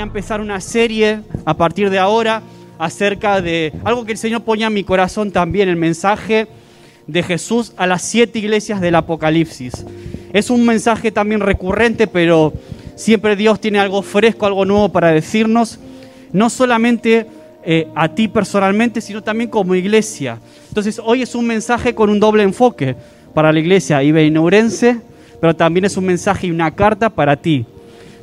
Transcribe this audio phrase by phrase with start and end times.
[0.00, 2.42] a empezar una serie a partir de ahora
[2.78, 6.48] acerca de algo que el Señor ponía en mi corazón también, el mensaje
[7.06, 9.84] de Jesús a las siete iglesias del Apocalipsis.
[10.32, 12.54] Es un mensaje también recurrente, pero
[12.94, 15.78] siempre Dios tiene algo fresco, algo nuevo para decirnos,
[16.32, 17.26] no solamente
[17.62, 20.38] eh, a ti personalmente, sino también como iglesia.
[20.68, 22.96] Entonces hoy es un mensaje con un doble enfoque
[23.34, 24.98] para la iglesia ibeinaurense,
[25.40, 27.66] pero también es un mensaje y una carta para ti.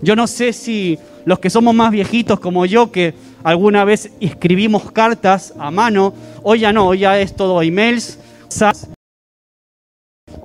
[0.02, 3.13] Yo no sé si los que somos más viejitos como yo, que
[3.44, 8.18] alguna vez escribimos cartas a mano, hoy ya no, hoy ya es todo emails,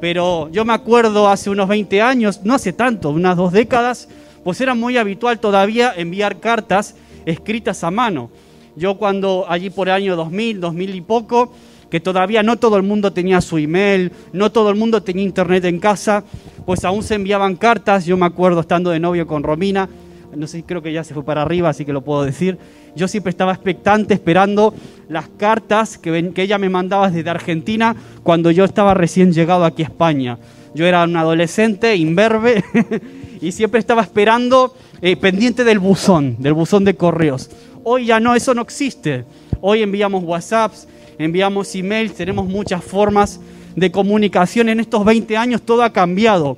[0.00, 4.08] pero yo me acuerdo hace unos 20 años, no hace tanto, unas dos décadas,
[4.42, 8.32] pues era muy habitual todavía enviar cartas escritas a mano.
[8.74, 11.54] Yo cuando allí por el año 2000, 2000 y poco,
[11.90, 15.64] que todavía no todo el mundo tenía su email, no todo el mundo tenía internet
[15.64, 16.24] en casa,
[16.66, 18.04] pues aún se enviaban cartas.
[18.04, 19.88] Yo me acuerdo estando de novio con Romina,
[20.34, 22.58] no sé, creo que ya se fue para arriba, así que lo puedo decir.
[22.94, 24.74] Yo siempre estaba expectante, esperando
[25.08, 29.86] las cartas que, ella me mandaba desde Argentina cuando yo estaba recién llegado aquí a
[29.86, 30.38] España.
[30.74, 32.64] Yo era un adolescente, imberbe,
[33.40, 37.50] y siempre estaba esperando, eh, pendiente del buzón, del buzón de correos.
[37.84, 39.24] Hoy ya no, eso no existe.
[39.60, 40.88] Hoy enviamos WhatsApps,
[41.18, 43.40] enviamos emails, tenemos muchas formas
[43.76, 44.68] de comunicación.
[44.68, 46.56] En estos 20 años todo ha cambiado.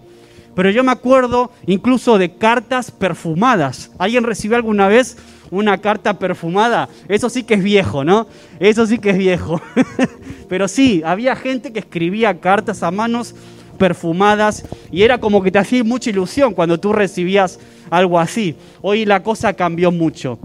[0.55, 3.91] Pero yo me acuerdo incluso de cartas perfumadas.
[3.99, 5.17] ¿Alguien recibió alguna vez
[5.51, 6.89] una carta perfumada?
[7.09, 8.27] Eso sí que es viejo, ¿no?
[8.61, 9.61] Eso sí que es viejo.
[10.49, 13.35] Pero sí, había gente que escribía cartas a manos
[13.79, 17.59] perfumadas y era como que te hacía mucha ilusión cuando tú recibías
[17.91, 18.55] algo así.
[18.83, 20.39] Hoy la cosa cambió mucho.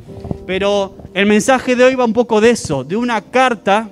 [0.48, 3.90] Pero el mensaje de hoy va un poco de eso, de una carta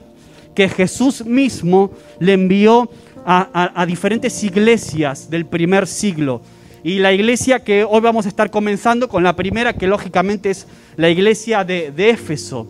[0.56, 2.90] que Jesús mismo le envió
[3.30, 6.42] a, diferentes iglesias del primer siglo.
[6.82, 10.66] Y la iglesia que hoy vamos a estar comenzando con la primera, que lógicamente es
[10.96, 12.68] la iglesia de, Éfeso.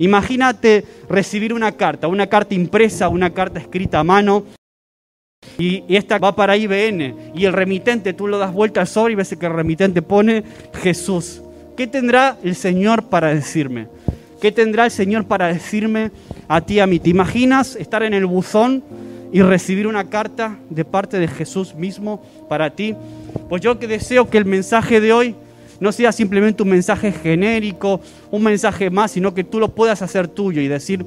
[0.00, 4.44] Imagínate recibir una carta, una carta impresa, una carta escrita a mano.
[5.56, 7.32] Y, esta va para IBN.
[7.36, 10.42] Y el remitente, tú lo das vuelta al sobre y ves que el remitente pone
[10.82, 11.42] Jesús.
[11.76, 13.86] ¿Qué tendrá el Señor para decirme?
[14.40, 16.10] ¿Qué tendrá el Señor para decirme
[16.48, 16.98] a ti, a mí?
[16.98, 18.82] ¿Te imaginas estar en el buzón
[19.32, 22.94] y recibir una carta de parte de Jesús mismo para ti.
[23.48, 25.34] Pues yo que deseo que el mensaje de hoy
[25.80, 28.00] no sea simplemente un mensaje genérico,
[28.30, 31.04] un mensaje más, sino que tú lo puedas hacer tuyo y decir,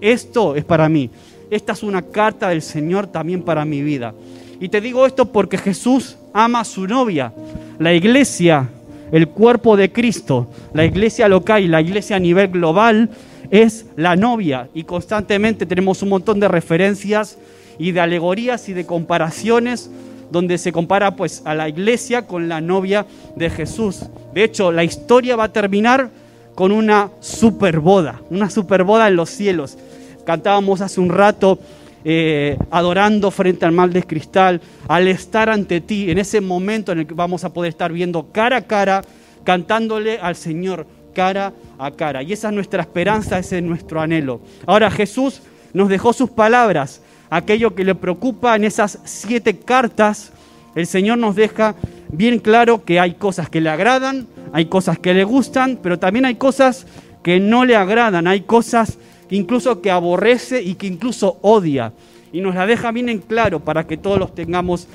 [0.00, 1.08] esto es para mí,
[1.50, 4.12] esta es una carta del Señor también para mi vida.
[4.60, 7.32] Y te digo esto porque Jesús ama a su novia,
[7.78, 8.68] la iglesia,
[9.12, 13.08] el cuerpo de Cristo, la iglesia local y la iglesia a nivel global
[13.50, 17.38] es la novia y constantemente tenemos un montón de referencias
[17.78, 19.90] y de alegorías y de comparaciones
[20.30, 23.06] donde se compara pues a la iglesia con la novia
[23.36, 24.04] de Jesús.
[24.34, 26.10] De hecho, la historia va a terminar
[26.54, 29.78] con una super boda, una super boda en los cielos.
[30.26, 31.58] Cantábamos hace un rato
[32.04, 37.00] eh, adorando frente al mal de cristal, al estar ante ti, en ese momento en
[37.00, 39.02] el que vamos a poder estar viendo cara a cara,
[39.44, 42.22] cantándole al Señor cara a cara.
[42.22, 44.40] Y esa es nuestra esperanza, ese es nuestro anhelo.
[44.66, 47.00] Ahora Jesús nos dejó sus palabras
[47.30, 50.32] aquello que le preocupa en esas siete cartas,
[50.74, 51.74] el Señor nos deja
[52.10, 56.24] bien claro que hay cosas que le agradan, hay cosas que le gustan, pero también
[56.24, 56.86] hay cosas
[57.22, 61.92] que no le agradan, hay cosas que incluso que aborrece y que incluso odia.
[62.32, 64.86] Y nos la deja bien en claro para que todos los tengamos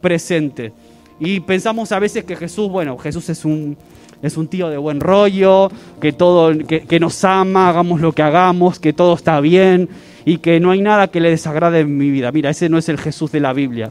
[0.00, 0.72] presente.
[1.20, 3.76] Y pensamos a veces que Jesús, bueno, Jesús es un,
[4.22, 5.70] es un tío de buen rollo,
[6.00, 9.88] que, todo, que nos ama, hagamos lo que hagamos, que todo está bien,
[10.28, 12.30] y que no hay nada que le desagrade en mi vida.
[12.32, 13.88] Mira, ese no es el Jesús de la Biblia.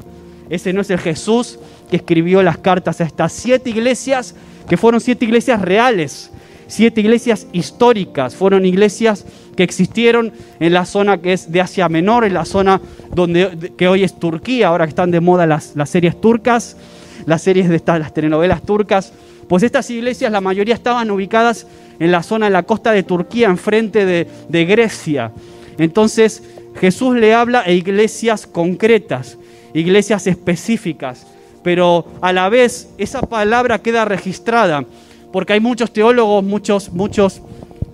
[0.51, 1.57] Ese no es el Jesús
[1.89, 4.35] que escribió las cartas a estas siete iglesias,
[4.69, 6.29] que fueron siete iglesias reales,
[6.67, 9.25] siete iglesias históricas, fueron iglesias
[9.55, 12.81] que existieron en la zona que es de Asia Menor, en la zona
[13.15, 16.77] donde, que hoy es Turquía, ahora que están de moda las, las series turcas,
[17.25, 19.11] las series de estas, las telenovelas turcas.
[19.47, 21.65] Pues estas iglesias, la mayoría estaban ubicadas
[21.97, 25.31] en la zona, en la costa de Turquía, enfrente de, de Grecia.
[25.77, 26.43] Entonces
[26.79, 29.37] Jesús le habla a iglesias concretas,
[29.73, 31.27] iglesias específicas,
[31.63, 34.85] pero a la vez esa palabra queda registrada,
[35.31, 37.41] porque hay muchos teólogos, muchos, muchos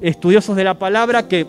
[0.02, 1.48] estudiosos de la palabra que,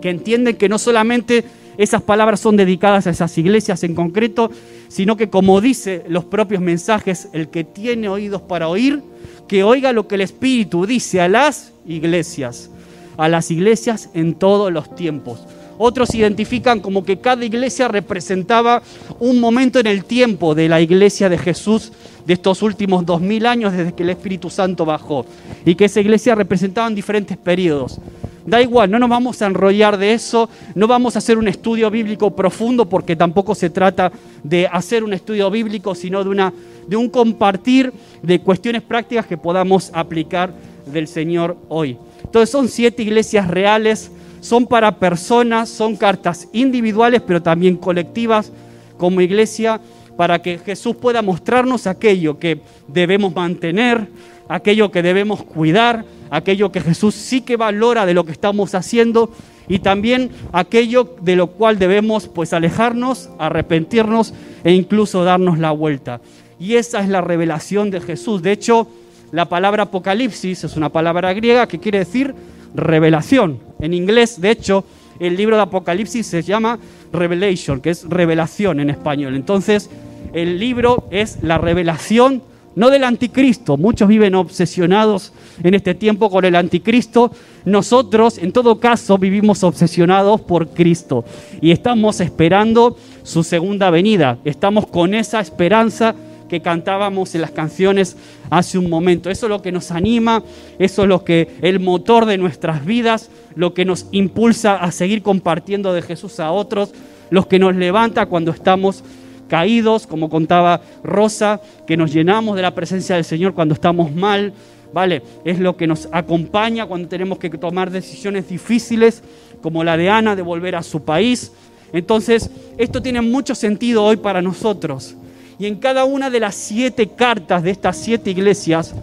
[0.00, 1.44] que entienden que no solamente
[1.78, 4.50] esas palabras son dedicadas a esas iglesias en concreto,
[4.88, 9.02] sino que como dice los propios mensajes, el que tiene oídos para oír,
[9.48, 12.70] que oiga lo que el Espíritu dice a las iglesias,
[13.16, 15.40] a las iglesias en todos los tiempos.
[15.78, 18.82] Otros identifican como que cada iglesia representaba
[19.18, 21.92] un momento en el tiempo de la iglesia de Jesús
[22.26, 25.26] de estos últimos dos mil años desde que el Espíritu Santo bajó
[25.64, 27.98] y que esa iglesia representaba en diferentes periodos.
[28.46, 31.90] Da igual, no nos vamos a enrollar de eso, no vamos a hacer un estudio
[31.90, 34.10] bíblico profundo porque tampoco se trata
[34.42, 36.52] de hacer un estudio bíblico, sino de, una,
[36.88, 40.52] de un compartir de cuestiones prácticas que podamos aplicar
[40.86, 41.96] del Señor hoy.
[42.24, 44.10] Entonces son siete iglesias reales,
[44.40, 48.52] son para personas, son cartas individuales, pero también colectivas
[48.98, 49.80] como iglesia,
[50.16, 54.08] para que Jesús pueda mostrarnos aquello que debemos mantener,
[54.48, 59.30] aquello que debemos cuidar, aquello que Jesús sí que valora de lo que estamos haciendo
[59.68, 64.34] y también aquello de lo cual debemos pues alejarnos, arrepentirnos
[64.64, 66.20] e incluso darnos la vuelta.
[66.58, 68.42] Y esa es la revelación de Jesús.
[68.42, 68.88] De hecho,
[69.32, 72.34] la palabra apocalipsis es una palabra griega que quiere decir
[72.74, 73.58] revelación.
[73.80, 74.84] En inglés, de hecho,
[75.18, 76.78] el libro de Apocalipsis se llama
[77.12, 79.34] Revelation, que es revelación en español.
[79.34, 79.90] Entonces,
[80.32, 82.42] el libro es la revelación
[82.74, 83.76] no del anticristo.
[83.76, 85.32] Muchos viven obsesionados
[85.62, 87.30] en este tiempo con el anticristo.
[87.64, 91.24] Nosotros, en todo caso, vivimos obsesionados por Cristo
[91.60, 94.38] y estamos esperando su segunda venida.
[94.44, 96.14] Estamos con esa esperanza
[96.52, 98.14] que cantábamos en las canciones
[98.50, 99.30] hace un momento.
[99.30, 100.42] Eso es lo que nos anima,
[100.78, 105.22] eso es lo que el motor de nuestras vidas, lo que nos impulsa a seguir
[105.22, 106.92] compartiendo de Jesús a otros,
[107.30, 109.02] lo que nos levanta cuando estamos
[109.48, 114.52] caídos, como contaba Rosa, que nos llenamos de la presencia del Señor cuando estamos mal,
[114.92, 115.22] ¿vale?
[115.46, 119.22] Es lo que nos acompaña cuando tenemos que tomar decisiones difíciles,
[119.62, 121.50] como la de Ana, de volver a su país.
[121.94, 125.16] Entonces, esto tiene mucho sentido hoy para nosotros.
[125.62, 128.96] Y en cada una de las siete cartas de estas siete iglesias,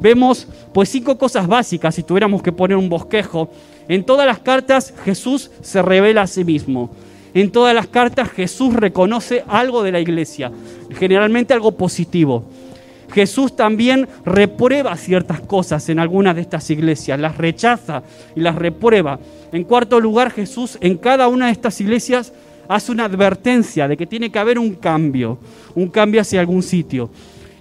[0.00, 3.50] vemos pues cinco cosas básicas, si tuviéramos que poner un bosquejo.
[3.88, 6.88] En todas las cartas Jesús se revela a sí mismo.
[7.34, 10.52] En todas las cartas Jesús reconoce algo de la iglesia,
[10.96, 12.44] generalmente algo positivo.
[13.12, 18.04] Jesús también reprueba ciertas cosas en algunas de estas iglesias, las rechaza
[18.36, 19.18] y las reprueba.
[19.50, 22.32] En cuarto lugar, Jesús en cada una de estas iglesias
[22.68, 25.38] hace una advertencia de que tiene que haber un cambio,
[25.74, 27.10] un cambio hacia algún sitio.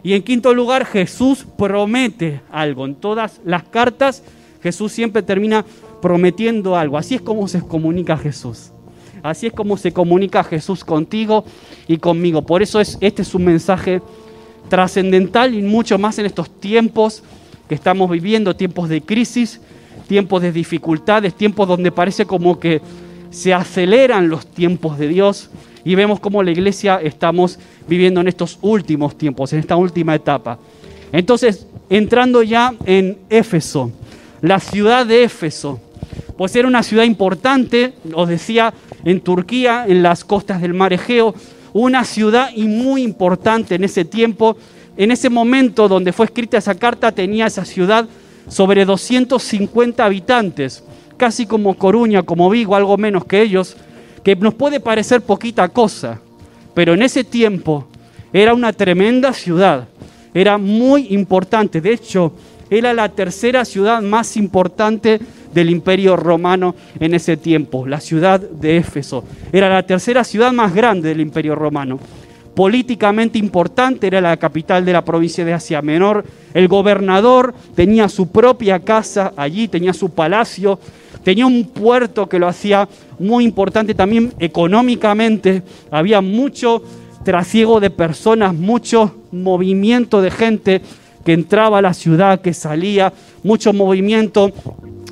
[0.04, 2.86] Y en quinto lugar, Jesús promete algo.
[2.86, 4.24] En todas las cartas,
[4.62, 5.66] Jesús siempre termina
[6.02, 6.98] prometiendo algo.
[6.98, 8.72] Así es como se comunica Jesús.
[9.22, 11.46] Así es como se comunica Jesús contigo
[11.88, 12.42] y conmigo.
[12.42, 14.02] Por eso es, este es un mensaje
[14.68, 17.24] trascendental y mucho más en estos tiempos
[17.70, 19.62] que estamos viviendo, tiempos de crisis,
[20.10, 22.82] tiempos de dificultades, tiempos donde parece como que
[23.34, 25.50] se aceleran los tiempos de Dios
[25.84, 27.58] y vemos cómo la iglesia estamos
[27.88, 30.60] viviendo en estos últimos tiempos, en esta última etapa.
[31.12, 33.92] Entonces, entrando ya en Éfeso,
[34.42, 35.80] la ciudad de Éfeso,
[36.38, 41.34] pues era una ciudad importante, os decía, en Turquía, en las costas del mar Egeo,
[41.74, 44.58] una ciudad y muy importante en ese tiempo.
[44.96, 48.08] En ese momento donde fue escrita esa carta tenía esa ciudad
[48.48, 50.84] sobre 250 habitantes,
[51.18, 53.76] casi como Coruña, como Vigo, algo menos que ellos,
[54.24, 56.20] que nos puede parecer poquita cosa,
[56.74, 57.86] pero en ese tiempo
[58.32, 59.88] era una tremenda ciudad,
[60.34, 62.34] era muy importante, de hecho,
[62.70, 65.20] era la tercera ciudad más importante
[65.54, 69.24] del imperio romano en ese tiempo, la ciudad de Éfeso.
[69.52, 72.00] Era la tercera ciudad más grande del imperio romano.
[72.56, 76.24] Políticamente importante, era la capital de la provincia de Asia Menor.
[76.54, 80.80] El gobernador tenía su propia casa allí, tenía su palacio,
[81.24, 82.88] tenía un puerto que lo hacía
[83.20, 85.64] muy importante también económicamente.
[85.92, 86.82] Había mucho
[87.24, 90.82] trasiego de personas, mucho movimiento de gente
[91.26, 93.14] que entraba a la ciudad, que salía,
[93.44, 94.52] mucho movimiento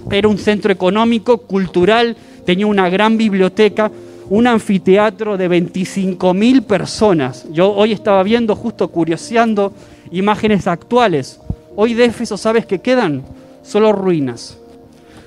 [0.09, 3.91] era un centro económico, cultural, tenía una gran biblioteca,
[4.29, 7.45] un anfiteatro de 25.000 personas.
[7.51, 9.73] Yo hoy estaba viendo, justo curioseando,
[10.11, 11.39] imágenes actuales.
[11.75, 13.23] Hoy de Éfeso, ¿sabes qué quedan?
[13.63, 14.60] Solo ruinas.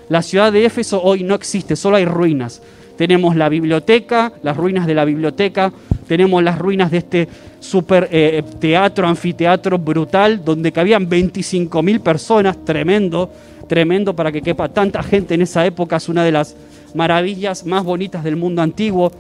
[0.09, 2.63] La ciudad de Éfeso hoy no existe, solo hay ruinas.
[2.97, 5.73] Tenemos la biblioteca, las ruinas de la biblioteca,
[6.07, 13.31] tenemos las ruinas de este super eh, teatro, anfiteatro brutal, donde cabían 25.000 personas, tremendo
[13.65, 16.57] tremendo para que quepa tanta gente en esa época, es una de las
[16.95, 19.13] maravillas más bonitas del mundo antiguo.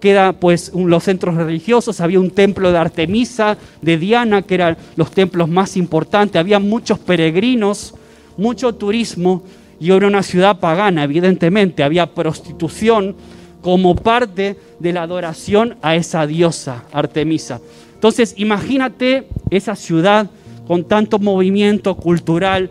[0.00, 5.10] Queda pues los centros religiosos, había un templo de Artemisa, de Diana, que eran los
[5.10, 7.94] templos más importantes, había muchos peregrinos,
[8.36, 9.42] mucho turismo
[9.78, 13.14] y era una ciudad pagana, evidentemente, había prostitución
[13.62, 17.60] como parte de la adoración a esa diosa, Artemisa.
[17.94, 20.30] Entonces, imagínate esa ciudad
[20.66, 22.70] con tanto movimiento cultural,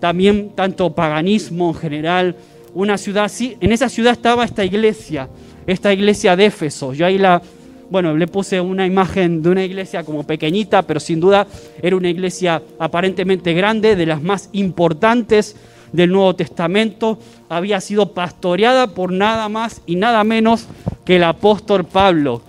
[0.00, 2.36] también tanto paganismo en general,
[2.74, 3.56] una ciudad así.
[3.60, 5.28] En esa ciudad estaba esta iglesia,
[5.66, 6.92] esta iglesia de Éfeso.
[6.92, 7.42] Yo ahí la,
[7.90, 11.46] bueno, le puse una imagen de una iglesia como pequeñita, pero sin duda
[11.82, 15.56] era una iglesia aparentemente grande, de las más importantes
[15.92, 17.18] del Nuevo Testamento.
[17.48, 20.66] Había sido pastoreada por nada más y nada menos
[21.04, 22.42] que el apóstol Pablo.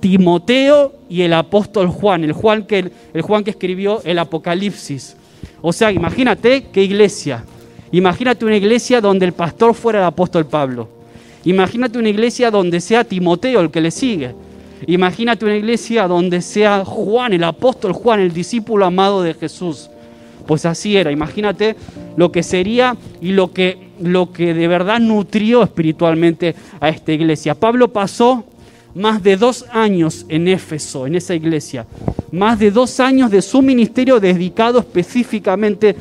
[0.00, 5.16] Timoteo y el apóstol Juan, el Juan que, el Juan que escribió el Apocalipsis.
[5.62, 7.44] O sea, imagínate qué iglesia.
[7.92, 10.88] Imagínate una iglesia donde el pastor fuera el apóstol Pablo.
[11.44, 14.34] Imagínate una iglesia donde sea Timoteo el que le sigue.
[14.86, 19.88] Imagínate una iglesia donde sea Juan, el apóstol Juan, el discípulo amado de Jesús.
[20.46, 21.10] Pues así era.
[21.10, 21.76] Imagínate
[22.16, 27.54] lo que sería y lo que, lo que de verdad nutrió espiritualmente a esta iglesia.
[27.54, 28.44] Pablo pasó
[28.94, 31.86] más de dos años en Éfeso, en esa iglesia.
[32.32, 35.96] Más de dos años de su ministerio dedicado específicamente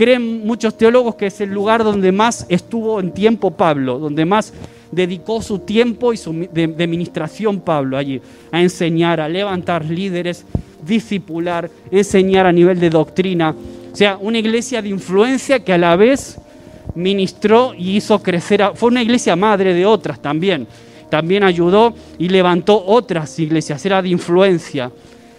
[0.00, 4.54] Creen muchos teólogos que es el lugar donde más estuvo en tiempo Pablo, donde más
[4.90, 8.18] dedicó su tiempo y su de, Pablo allí,
[8.50, 10.46] a enseñar, a levantar líderes,
[10.86, 13.54] discipular, enseñar a nivel de doctrina.
[13.92, 16.38] O sea, una iglesia de influencia que a la vez
[16.94, 20.66] ministró y hizo crecer, fue una iglesia madre de otras también.
[21.08, 24.92] También ayudó y levantó otras iglesias, era de influencia.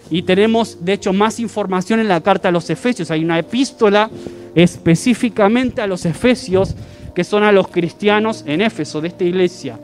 [0.10, 3.10] Y tenemos, de hecho, más información en la carta a los Efesios.
[3.12, 4.10] Hay una epístola
[4.54, 6.76] específicamente a los efesios,
[7.16, 9.80] que son a los cristianos en Éfeso, de esta iglesia.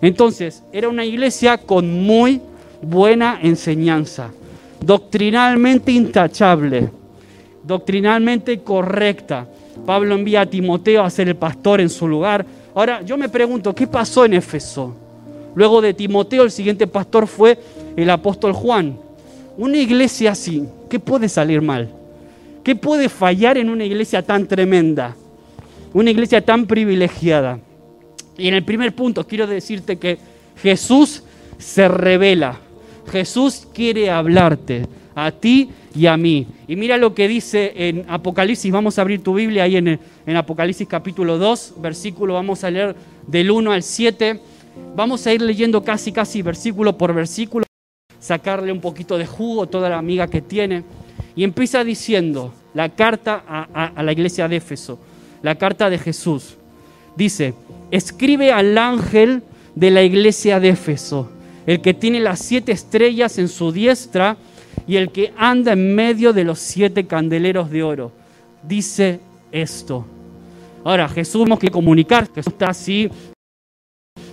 [0.00, 2.40] Entonces, era una iglesia con muy
[2.82, 4.30] buena enseñanza,
[4.80, 6.90] doctrinalmente intachable,
[7.66, 9.46] doctrinalmente correcta.
[9.84, 12.46] Pablo envía a Timoteo a ser el pastor en su lugar.
[12.74, 14.94] Ahora, yo me pregunto, ¿qué pasó en Éfeso?
[15.54, 17.58] Luego de Timoteo, el siguiente pastor fue
[17.96, 18.98] el apóstol Juan.
[19.56, 21.88] Una iglesia así, ¿qué puede salir mal?
[22.62, 25.16] ¿Qué puede fallar en una iglesia tan tremenda?
[25.94, 27.58] Una iglesia tan privilegiada.
[28.36, 30.18] Y en el primer punto quiero decirte que
[30.60, 31.22] Jesús
[31.58, 32.58] se revela.
[33.10, 36.46] Jesús quiere hablarte a ti y a mí.
[36.68, 38.70] Y mira lo que dice en Apocalipsis.
[38.70, 42.94] Vamos a abrir tu Biblia ahí en, en Apocalipsis capítulo 2, versículo, vamos a leer
[43.26, 44.40] del 1 al 7.
[44.94, 47.64] Vamos a ir leyendo casi, casi versículo por versículo,
[48.20, 50.84] sacarle un poquito de jugo a toda la amiga que tiene.
[51.34, 54.98] Y empieza diciendo la carta a, la iglesia de Éfeso,
[55.40, 56.56] la carta de Jesús.
[57.16, 57.54] Dice,
[57.90, 59.42] escribe al ángel
[59.74, 61.30] de la iglesia de Éfeso,
[61.66, 64.36] el que tiene las siete estrellas en su diestra
[64.86, 68.12] y el que anda en medio de los siete candeleros de oro.
[68.62, 69.20] Dice
[69.52, 70.04] esto.
[70.84, 73.10] Ahora, Jesús tenemos que comunicar, Jesús está así,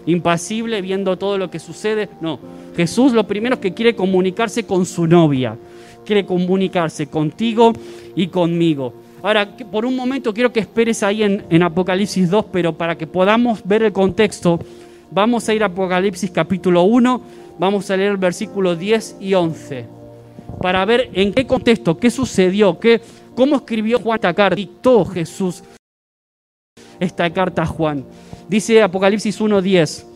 [0.06, 2.10] impasible, viendo todo lo que sucede.
[2.22, 2.40] No,
[2.76, 5.58] Jesús lo primero es que quiere comunicarse con su novia
[6.04, 7.74] quiere comunicarse contigo
[8.16, 8.94] y conmigo.
[9.22, 13.62] Ahora, por un momento quiero que esperes ahí en, Apocalipsis 2, pero para que podamos
[13.64, 14.60] ver el contexto,
[15.10, 17.22] vamos a ir a Apocalipsis capítulo 1,
[17.58, 19.86] vamos a leer el versículo 10 y 11,
[20.62, 23.02] para ver en qué contexto, qué sucedió, qué,
[23.36, 25.64] cómo escribió Juan esta carta, dictó Jesús
[27.00, 28.06] esta carta a Juan.
[28.48, 30.08] Dice Apocalipsis 10.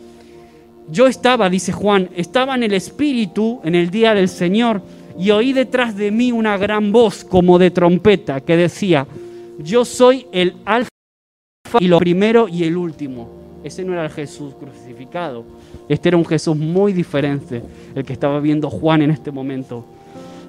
[0.90, 4.82] yo estaba, dice Juan, estaba en el Espíritu en el día del Señor
[5.18, 9.06] y oí detrás de mí una gran voz como de trompeta que decía,
[9.58, 10.88] yo soy el alfa
[11.80, 13.28] y lo primero y el último.
[13.64, 15.44] Ese no era el Jesús crucificado.
[15.88, 17.62] Este era un Jesús muy diferente,
[17.94, 19.84] el que estaba viendo Juan en este momento.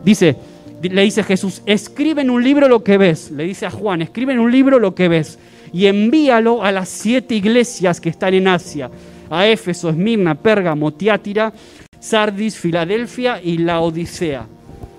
[0.03, 0.35] Dice,
[0.81, 3.31] le dice Jesús, escribe en un libro lo que ves.
[3.31, 5.39] Le dice a Juan, escribe en un libro lo que ves
[5.73, 8.89] y envíalo a las siete iglesias que están en Asia,
[9.29, 11.53] a Éfeso, Esmirna, Pérgamo, Tiátira,
[11.99, 14.45] Sardis, Filadelfia y la Odisea.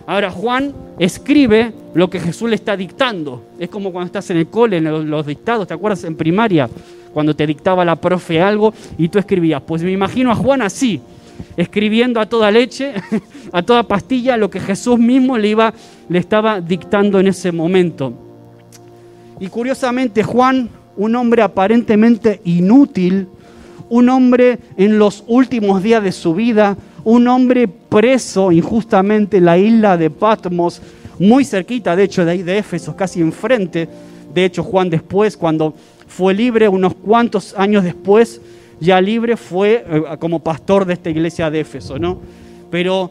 [0.07, 3.45] Ahora Juan escribe lo que Jesús le está dictando.
[3.59, 6.69] Es como cuando estás en el cole, en los, dictados, ¿te acuerdas en primaria?
[7.13, 9.63] Cuando te dictaba la profe algo y tú escribías.
[9.63, 11.01] Pues me imagino a Juan así,
[11.57, 12.93] escribiendo a toda leche,
[13.53, 15.75] a toda pastilla, lo que Jesús mismo le, iba,
[16.09, 18.13] le estaba dictando en ese momento.
[19.39, 23.29] Y curiosamente Juan, un hombre aparentemente inútil,
[23.89, 29.59] un hombre en los últimos días de su vida, un hombre preso injustamente en la
[29.59, 30.81] isla de Patmos,
[31.19, 33.89] muy cerquita, de hecho, de ahí de Éfeso, casi enfrente.
[34.33, 35.75] De hecho, Juan después, cuando
[36.07, 38.41] fue libre, unos cuantos años después,
[38.81, 42.19] ya libre, fue eh, como pastor de esta iglesia de Éfeso, ¿no?
[42.71, 43.11] Pero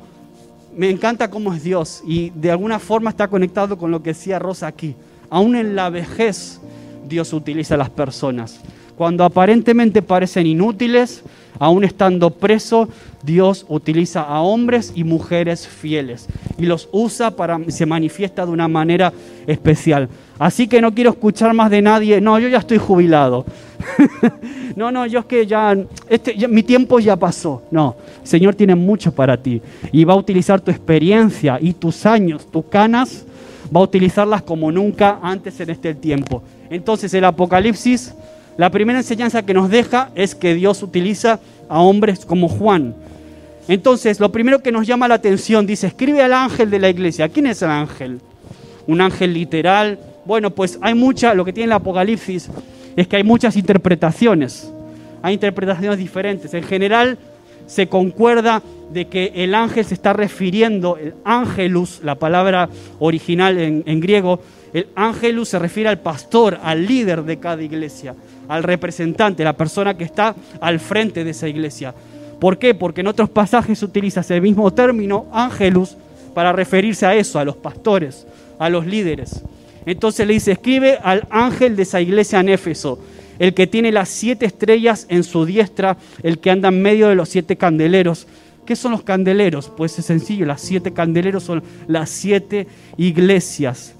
[0.75, 4.39] me encanta cómo es Dios y de alguna forma está conectado con lo que decía
[4.39, 4.95] Rosa aquí.
[5.29, 6.59] Aún en la vejez,
[7.07, 8.59] Dios utiliza a las personas.
[8.97, 11.23] Cuando aparentemente parecen inútiles,
[11.58, 12.88] aún estando preso,
[13.24, 16.27] Dios utiliza a hombres y mujeres fieles
[16.58, 19.12] y los usa para, se manifiesta de una manera
[19.48, 20.10] especial.
[20.38, 23.46] Así que no quiero escuchar más de nadie, no, yo ya estoy jubilado.
[24.75, 25.75] no, no, yo es que ya,
[26.08, 27.63] este, ya, mi tiempo ya pasó.
[27.72, 32.06] No, el Señor tiene mucho para ti y va a utilizar tu experiencia y tus
[32.06, 33.25] años, tus canas,
[33.75, 36.41] va a utilizarlas como nunca antes en este tiempo.
[36.70, 38.13] Entonces el Apocalipsis,
[38.59, 41.39] la primera enseñanza que nos deja es que Dios utiliza
[41.69, 42.93] a hombres como Juan.
[43.69, 47.29] Entonces, lo primero que nos llama la atención, dice, escribe al ángel de la iglesia.
[47.29, 48.19] ¿Quién es el ángel?
[48.85, 49.97] Un ángel literal.
[50.25, 52.49] Bueno, pues hay mucha, lo que tiene el Apocalipsis
[52.97, 54.69] es que hay muchas interpretaciones.
[55.21, 56.53] Hay interpretaciones diferentes.
[56.53, 57.17] En general,
[57.65, 58.61] se concuerda
[58.91, 62.67] de que el ángel se está refiriendo, el ángelus, la palabra
[62.99, 64.41] original en, en griego,
[64.73, 68.15] el ángelus se refiere al pastor, al líder de cada iglesia,
[68.47, 71.93] al representante, la persona que está al frente de esa iglesia.
[72.39, 72.73] ¿Por qué?
[72.73, 75.97] Porque en otros pasajes se utiliza ese mismo término, ángelus,
[76.33, 78.25] para referirse a eso, a los pastores,
[78.59, 79.43] a los líderes.
[79.85, 82.99] Entonces le dice, escribe al ángel de esa iglesia en Éfeso,
[83.39, 87.15] el que tiene las siete estrellas en su diestra, el que anda en medio de
[87.15, 88.27] los siete candeleros.
[88.65, 89.71] ¿Qué son los candeleros?
[89.75, 93.95] Pues es sencillo, las siete candeleros son las siete iglesias.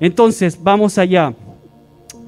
[0.00, 1.34] Entonces, vamos allá.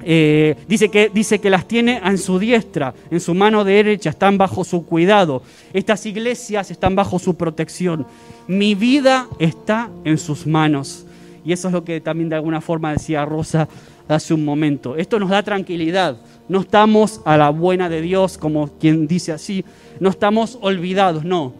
[0.05, 4.37] Eh, dice, que, dice que las tiene en su diestra, en su mano derecha, están
[4.37, 5.41] bajo su cuidado.
[5.73, 8.05] Estas iglesias están bajo su protección.
[8.47, 11.05] Mi vida está en sus manos.
[11.45, 13.67] Y eso es lo que también de alguna forma decía Rosa
[14.07, 14.95] hace un momento.
[14.95, 16.17] Esto nos da tranquilidad.
[16.49, 19.63] No estamos a la buena de Dios, como quien dice así.
[19.99, 21.53] No estamos olvidados, no.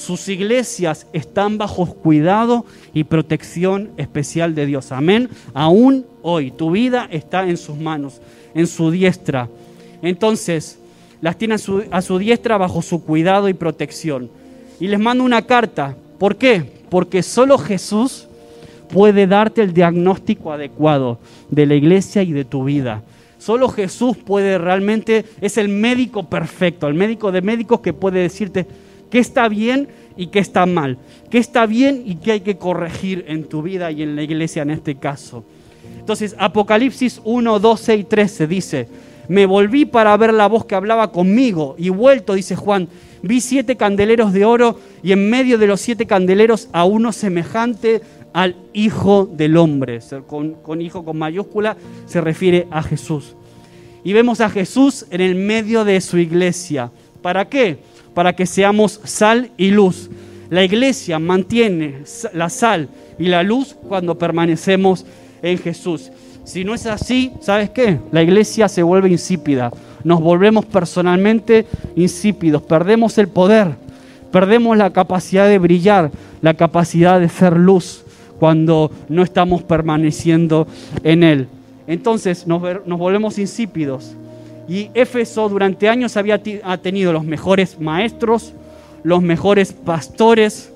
[0.00, 2.64] Sus iglesias están bajo cuidado
[2.94, 4.92] y protección especial de Dios.
[4.92, 5.28] Amén.
[5.52, 8.18] Aún hoy tu vida está en sus manos,
[8.54, 9.50] en su diestra.
[10.00, 10.78] Entonces,
[11.20, 14.30] las tiene a su, a su diestra bajo su cuidado y protección.
[14.80, 15.94] Y les mando una carta.
[16.18, 16.64] ¿Por qué?
[16.88, 18.26] Porque solo Jesús
[18.88, 21.18] puede darte el diagnóstico adecuado
[21.50, 23.02] de la iglesia y de tu vida.
[23.38, 28.66] Solo Jesús puede realmente, es el médico perfecto, el médico de médicos que puede decirte
[29.10, 30.98] qué está bien y qué está mal,
[31.30, 34.62] qué está bien y qué hay que corregir en tu vida y en la iglesia
[34.62, 35.44] en este caso.
[35.98, 38.88] Entonces, Apocalipsis 1, 12 y 13 dice,
[39.28, 42.88] me volví para ver la voz que hablaba conmigo y vuelto, dice Juan,
[43.22, 48.00] vi siete candeleros de oro y en medio de los siete candeleros a uno semejante
[48.32, 50.00] al Hijo del Hombre.
[50.26, 53.36] Con, hijo con mayúscula se refiere a Jesús.
[54.02, 56.90] Y vemos a Jesús en el medio de su iglesia.
[57.22, 57.78] ¿Para qué?
[58.20, 60.10] Para que seamos sal y luz.
[60.50, 62.02] La iglesia mantiene
[62.34, 65.06] la sal y la luz cuando permanecemos
[65.40, 66.10] en Jesús.
[66.44, 67.98] Si no es así, ¿sabes qué?
[68.12, 69.70] La iglesia se vuelve insípida.
[70.04, 71.64] Nos volvemos personalmente
[71.96, 72.60] insípidos.
[72.60, 73.68] Perdemos el poder.
[74.30, 76.10] Perdemos la capacidad de brillar,
[76.42, 78.04] la capacidad de ser luz
[78.38, 80.68] cuando no estamos permaneciendo
[81.04, 81.48] en Él.
[81.86, 84.14] Entonces nos, volvemos insípidos.
[84.70, 88.52] Y Éfeso durante años había ha tenido los mejores maestros,
[89.02, 90.72] los mejores pastores,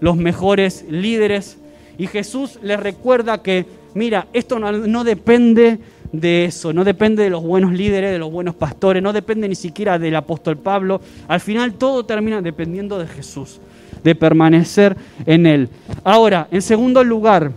[0.00, 1.58] los mejores líderes.
[1.98, 5.78] Y Jesús les recuerda que, mira, esto no, no depende
[6.10, 9.56] de eso, no depende de los buenos líderes, de los buenos pastores, no depende ni
[9.56, 11.02] siquiera del apóstol Pablo.
[11.28, 13.60] Al final todo termina dependiendo de Jesús
[14.02, 15.68] de permanecer en Él.
[16.02, 17.52] Ahora, en segundo lugar,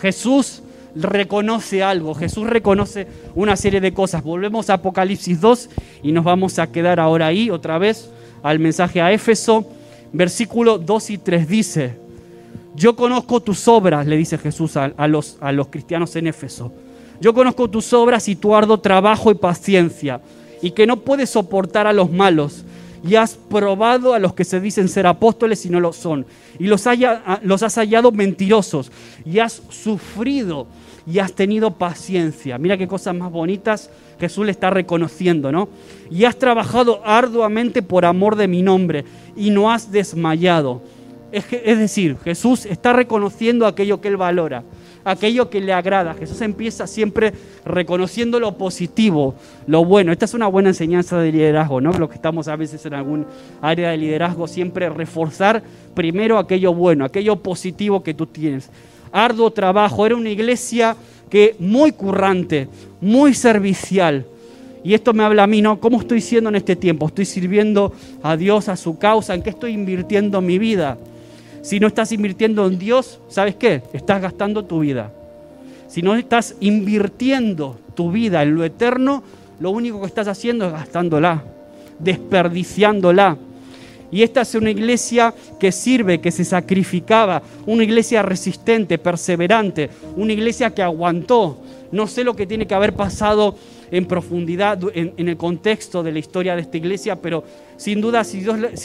[0.00, 0.62] Jesús
[0.98, 4.22] reconoce algo, Jesús reconoce una serie de cosas.
[4.22, 5.70] Volvemos a Apocalipsis 2
[6.02, 8.10] y nos vamos a quedar ahora ahí otra vez
[8.42, 9.66] al mensaje a Éfeso.
[10.12, 11.96] Versículo 2 y 3 dice,
[12.74, 16.72] yo conozco tus obras, le dice Jesús a, los, a los cristianos en Éfeso.
[17.20, 20.20] Yo conozco tus obras y tu arduo trabajo y paciencia,
[20.62, 22.64] y que no puedes soportar a los malos,
[23.06, 26.26] y has probado a los que se dicen ser apóstoles y no lo son,
[26.58, 26.84] y los,
[27.42, 28.90] los has hallado mentirosos,
[29.24, 30.66] y has sufrido
[31.06, 32.58] y has tenido paciencia.
[32.58, 35.68] Mira qué cosas más bonitas Jesús le está reconociendo, ¿no?
[36.10, 39.04] Y has trabajado arduamente por amor de mi nombre
[39.36, 40.82] y no has desmayado.
[41.30, 44.64] Es, decir, Jesús está reconociendo aquello que él valora
[45.10, 46.14] aquello que le agrada.
[46.14, 47.32] Jesús empieza siempre
[47.64, 49.34] reconociendo lo positivo,
[49.66, 50.12] lo bueno.
[50.12, 51.92] Esta es una buena enseñanza de liderazgo, ¿no?
[51.92, 53.26] Lo que estamos a veces en algún
[53.60, 55.62] área de liderazgo, siempre reforzar
[55.94, 58.70] primero aquello bueno, aquello positivo que tú tienes.
[59.10, 60.96] Arduo trabajo, era una iglesia
[61.30, 62.68] que muy currante,
[63.00, 64.26] muy servicial.
[64.84, 65.80] Y esto me habla a mí, ¿no?
[65.80, 67.06] ¿Cómo estoy siendo en este tiempo?
[67.06, 67.92] ¿Estoy sirviendo
[68.22, 69.34] a Dios, a su causa?
[69.34, 70.98] ¿En qué estoy invirtiendo mi vida?
[71.68, 73.82] Si no estás invirtiendo en Dios, ¿sabes qué?
[73.92, 75.12] Estás gastando tu vida.
[75.86, 79.22] Si no estás invirtiendo tu vida en lo eterno,
[79.60, 81.44] lo único que estás haciendo es gastándola,
[81.98, 83.36] desperdiciándola.
[84.10, 90.32] Y esta es una iglesia que sirve, que se sacrificaba, una iglesia resistente, perseverante, una
[90.32, 91.58] iglesia que aguantó.
[91.92, 93.56] No sé lo que tiene que haber pasado
[93.90, 97.44] en profundidad en, el contexto de la historia de esta iglesia, pero
[97.76, 98.40] sin duda si,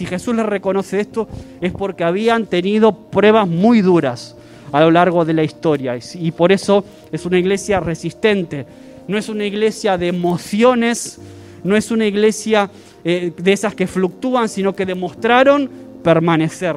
[0.06, 1.28] Jesús les reconoce esto
[1.62, 4.36] es porque habían tenido pruebas muy duras
[4.72, 8.66] a lo largo de la historia y por eso es una iglesia resistente,
[9.08, 11.20] no es una iglesia de emociones,
[11.64, 12.70] no es una iglesia
[13.04, 15.70] eh, de esas que fluctúan, sino que demostraron
[16.04, 16.76] permanecer,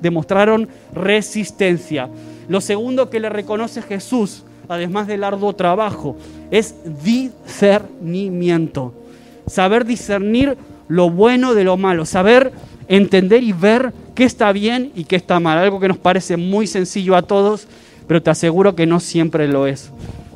[0.00, 2.08] demostraron resistencia.
[2.48, 6.16] Lo segundo que le reconoce Jesús además del arduo trabajo,
[6.50, 8.92] es discernimiento.
[9.46, 10.56] Saber discernir
[10.88, 12.52] lo bueno de lo malo, saber
[12.88, 15.58] entender y ver qué está bien y qué está mal.
[15.58, 17.66] Algo que nos parece muy sencillo a todos,
[18.06, 19.90] pero te aseguro que no siempre lo es.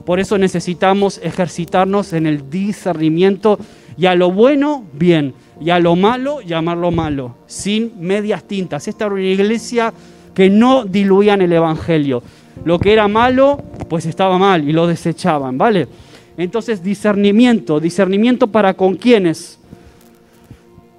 [0.04, 3.58] Por eso necesitamos ejercitarnos en el discernimiento
[3.96, 8.88] y a lo bueno, bien, y a lo malo, llamarlo malo, sin medias tintas.
[8.88, 9.92] Esta era una iglesia
[10.34, 12.22] que no diluían el Evangelio.
[12.64, 15.88] Lo que era malo, pues estaba mal y lo desechaban, ¿vale?
[16.36, 19.58] Entonces, discernimiento, discernimiento para con quiénes?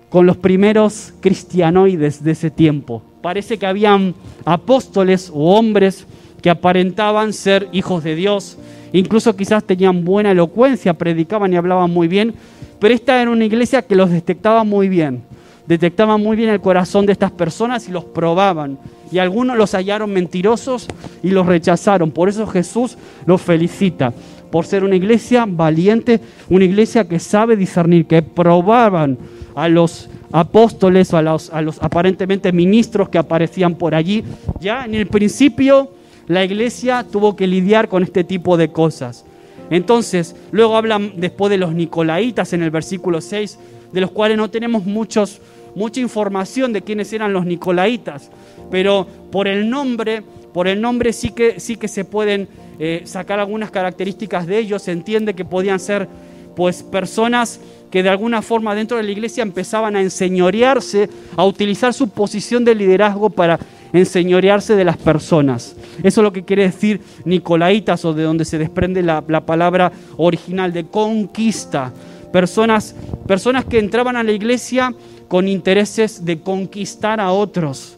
[0.10, 3.02] Con los primeros cristianoides de ese tiempo.
[3.22, 4.14] Parece que habían
[4.46, 6.06] apóstoles o hombres
[6.42, 8.58] que aparentaban ser hijos de Dios,
[8.92, 12.34] incluso quizás tenían buena elocuencia, predicaban y hablaban muy bien,
[12.80, 15.24] pero esta era una iglesia que los detectaba muy bien
[15.68, 18.78] detectaban muy bien el corazón de estas personas y los probaban.
[19.12, 20.88] Y algunos los hallaron mentirosos
[21.22, 22.12] y los rechazaron.
[22.12, 24.14] Por eso Jesús los felicita,
[24.52, 29.18] por ser una iglesia valiente, una iglesia que sabe discernir, que probaban
[29.56, 34.24] a los apóstoles o a los, a los aparentemente ministros que aparecían por allí.
[34.60, 35.92] Ya en el principio
[36.28, 39.26] la iglesia tuvo que lidiar con este tipo de cosas.
[39.70, 43.58] Entonces, luego hablan después de los Nicolaitas en el versículo 6,
[43.94, 45.40] de los cuales no tenemos muchos
[45.76, 48.30] mucha información de quiénes eran los nicolaitas,
[48.70, 52.48] pero por el nombre, por el nombre sí que, sí que se pueden
[52.80, 56.08] eh, sacar algunas características de ellos, se entiende que podían ser
[56.56, 61.94] pues personas que de alguna forma dentro de la iglesia empezaban a enseñorearse, a utilizar
[61.94, 63.60] su posición de liderazgo para
[63.92, 65.76] enseñorearse de las personas.
[66.00, 69.92] Eso es lo que quiere decir Nicolaitas o de donde se desprende la, la palabra
[70.18, 71.92] original de conquista.
[72.34, 72.96] Personas,
[73.28, 74.96] personas que entraban a la iglesia
[75.28, 77.96] con intereses de conquistar a otros,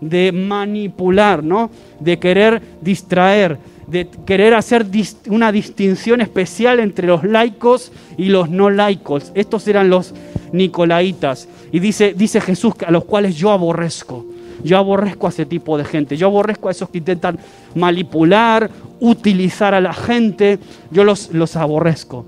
[0.00, 1.70] de manipular, ¿no?
[2.00, 4.84] de querer distraer, de querer hacer
[5.28, 9.30] una distinción especial entre los laicos y los no laicos.
[9.36, 10.12] Estos eran los
[10.50, 11.48] nicolaitas.
[11.70, 14.26] Y dice, dice Jesús a los cuales yo aborrezco.
[14.64, 16.16] Yo aborrezco a ese tipo de gente.
[16.16, 17.38] Yo aborrezco a esos que intentan
[17.76, 18.68] manipular,
[18.98, 20.58] utilizar a la gente.
[20.90, 22.24] Yo los, los aborrezco.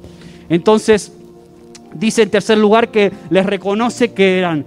[0.48, 1.17] Entonces,
[1.94, 4.64] Dice en tercer lugar que les reconoce que eran,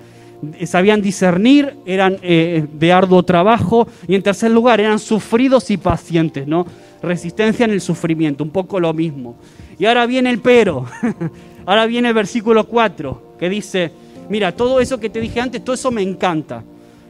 [0.65, 6.47] sabían discernir, eran eh, de arduo trabajo y en tercer lugar eran sufridos y pacientes,
[6.47, 6.65] ¿no?
[7.01, 9.35] Resistencia en el sufrimiento, un poco lo mismo.
[9.77, 10.85] Y ahora viene el pero,
[11.65, 13.91] ahora viene el versículo 4 que dice,
[14.29, 16.63] mira, todo eso que te dije antes, todo eso me encanta.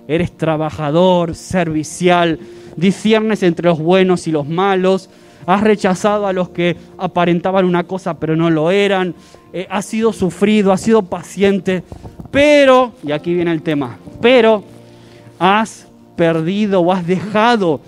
[0.07, 2.39] Eres trabajador, servicial,
[2.75, 5.09] disciernes entre los buenos y los malos,
[5.45, 9.15] has rechazado a los que aparentaban una cosa pero no lo eran,
[9.53, 11.83] eh, has sido sufrido, has sido paciente,
[12.31, 14.63] pero, y aquí viene el tema, pero
[15.39, 17.81] has perdido o has dejado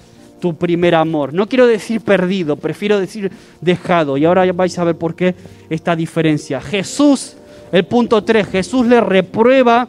[0.44, 1.34] tu primer amor.
[1.34, 4.18] No quiero decir perdido, prefiero decir dejado.
[4.18, 5.36] Y ahora vais a ver por qué
[5.70, 6.60] esta diferencia.
[6.60, 7.38] Jesús,
[7.72, 9.88] el punto 3, Jesús le reprueba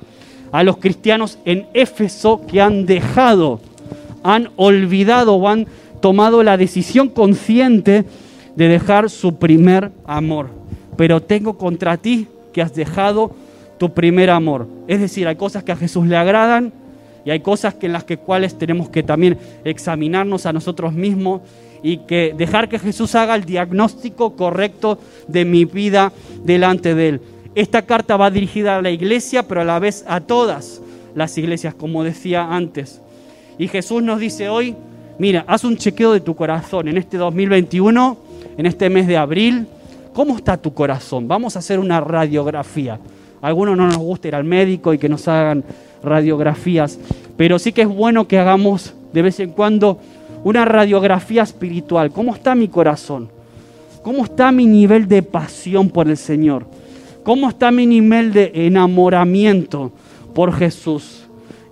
[0.53, 3.59] a los cristianos en Éfeso que han dejado,
[4.23, 5.67] han olvidado o han
[6.05, 8.05] tomado la decisión consciente
[8.57, 10.51] de dejar su primer amor.
[10.99, 13.35] Pero tengo contra ti que has dejado
[13.79, 14.69] tu primer amor.
[14.87, 16.75] Es decir, hay cosas que a Jesús le agradan
[17.25, 21.41] y hay cosas que en las que cuales tenemos que también examinarnos a nosotros mismos
[21.83, 26.13] y que dejar que Jesús haga el diagnóstico correcto de mi vida
[26.45, 27.21] delante de él.
[27.55, 30.83] Esta carta va dirigida a la iglesia, pero a la vez a todas
[31.15, 33.01] las iglesias, como decía antes.
[33.57, 34.77] Y Jesús nos dice hoy,
[35.19, 38.17] Mira, haz un chequeo de tu corazón en este 2021,
[38.57, 39.67] en este mes de abril.
[40.13, 41.29] ¿Cómo está tu corazón?
[41.29, 42.99] Vamos a hacer una radiografía.
[43.41, 45.63] A algunos no nos gusta ir al médico y que nos hagan
[46.03, 46.99] radiografías,
[47.37, 49.99] pero sí que es bueno que hagamos de vez en cuando
[50.43, 52.11] una radiografía espiritual.
[52.11, 53.29] ¿Cómo está mi corazón?
[54.03, 56.67] ¿Cómo está mi nivel de pasión por el Señor?
[57.23, 59.93] ¿Cómo está mi nivel de enamoramiento
[60.35, 61.24] por Jesús?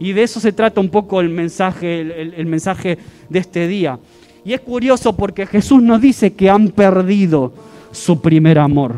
[0.02, 4.00] Y de eso se trata un poco el mensaje, el, mensaje de este día.
[4.44, 7.52] Y es curioso porque Jesús nos dice que han perdido
[7.92, 8.96] su primer amor.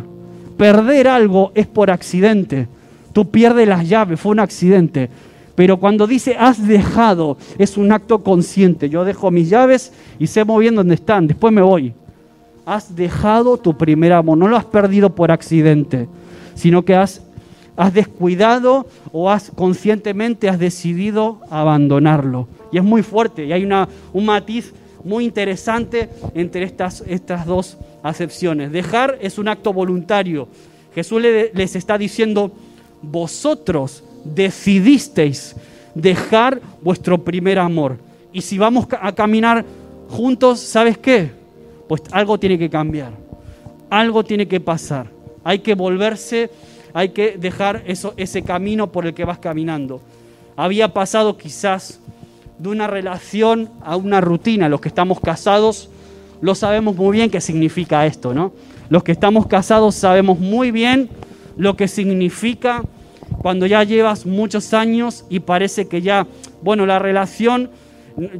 [0.56, 2.68] Perder algo es por accidente.
[3.12, 5.10] Tú pierdes las llaves, fue un accidente.
[5.54, 8.88] Pero cuando dice has dejado, es un acto consciente.
[8.88, 11.92] Yo dejo mis llaves y sé muy bien dónde están, después me voy.
[12.64, 16.08] Has dejado tu primer amor, no lo has perdido por accidente,
[16.54, 17.20] sino que has,
[17.76, 22.48] has descuidado o has conscientemente has decidido abandonarlo.
[22.72, 27.76] Y es muy fuerte y hay una, un matiz muy interesante entre estas, estas dos
[28.02, 28.72] acepciones.
[28.72, 30.48] Dejar es un acto voluntario.
[30.94, 32.52] Jesús les está diciendo,
[33.02, 35.56] vosotros decidisteis
[35.94, 37.98] dejar vuestro primer amor.
[38.32, 39.64] Y si vamos a caminar
[40.08, 41.30] juntos, ¿sabes qué?
[41.88, 43.12] Pues algo tiene que cambiar,
[43.90, 45.08] algo tiene que pasar.
[45.44, 46.50] Hay que volverse,
[46.94, 50.00] hay que dejar eso, ese camino por el que vas caminando.
[50.56, 52.00] Había pasado quizás
[52.58, 54.68] de una relación a una rutina.
[54.68, 55.90] Los que estamos casados
[56.40, 58.52] lo sabemos muy bien qué significa esto, ¿no?
[58.88, 61.10] Los que estamos casados sabemos muy bien
[61.56, 62.82] lo que significa
[63.38, 66.26] cuando ya llevas muchos años y parece que ya,
[66.62, 67.70] bueno, la relación,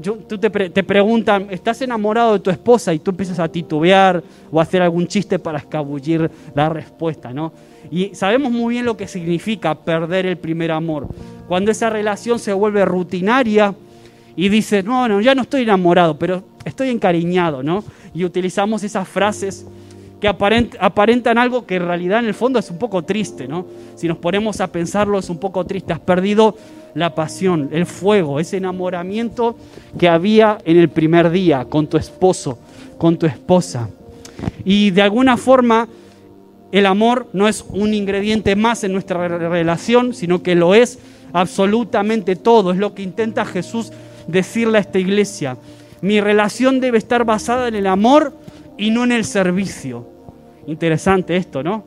[0.03, 2.95] tú te, te, preguntan, ¿estás enamorado de tu esposa?
[2.95, 7.53] Y tú empiezas a titubear o a hacer algún chiste para escabullir la respuesta, ¿no?
[7.91, 11.09] Y sabemos muy bien lo que significa perder el primer amor.
[11.49, 13.75] Cuando esa relación se vuelve rutinaria
[14.37, 17.85] y dices, no, no, ya no estoy enamorado, pero estoy encariñado, ¿no?
[18.15, 19.67] Y utilizamos esas frases
[20.21, 23.67] que aparentan algo que en realidad en el fondo es un poco triste, ¿no?
[23.97, 25.93] Si nos ponemos a pensarlo es un poco triste.
[25.93, 26.57] Has perdido
[26.95, 29.57] la pasión, el fuego, ese enamoramiento
[29.99, 32.59] que había en el primer día con tu esposo,
[32.99, 33.89] con tu esposa.
[34.65, 35.89] Y de alguna forma
[36.73, 40.99] el amor no es un ingrediente más en nuestra relación, sino que lo es
[41.33, 42.73] absolutamente todo.
[42.73, 43.93] Es lo que intenta Jesús
[44.27, 45.57] decirle a esta iglesia.
[46.01, 48.35] Mi relación debe estar basada en el amor
[48.77, 50.07] y no en el servicio.
[50.67, 51.85] Interesante esto, ¿no?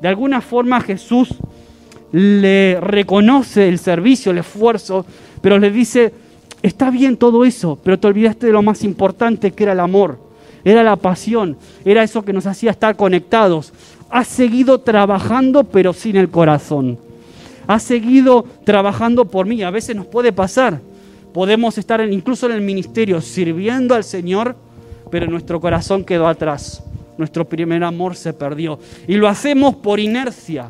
[0.00, 1.34] De alguna forma Jesús
[2.12, 5.06] le reconoce el servicio, el esfuerzo,
[5.40, 6.12] pero le dice,
[6.62, 10.18] está bien todo eso, pero te olvidaste de lo más importante que era el amor,
[10.64, 13.72] era la pasión, era eso que nos hacía estar conectados.
[14.10, 16.98] Has seguido trabajando pero sin el corazón.
[17.66, 19.62] Has seguido trabajando por mí.
[19.62, 20.80] A veces nos puede pasar.
[21.32, 24.56] Podemos estar incluso en el ministerio sirviendo al Señor,
[25.12, 26.82] pero nuestro corazón quedó atrás
[27.20, 28.80] nuestro primer amor se perdió.
[29.06, 30.68] Y lo hacemos por inercia.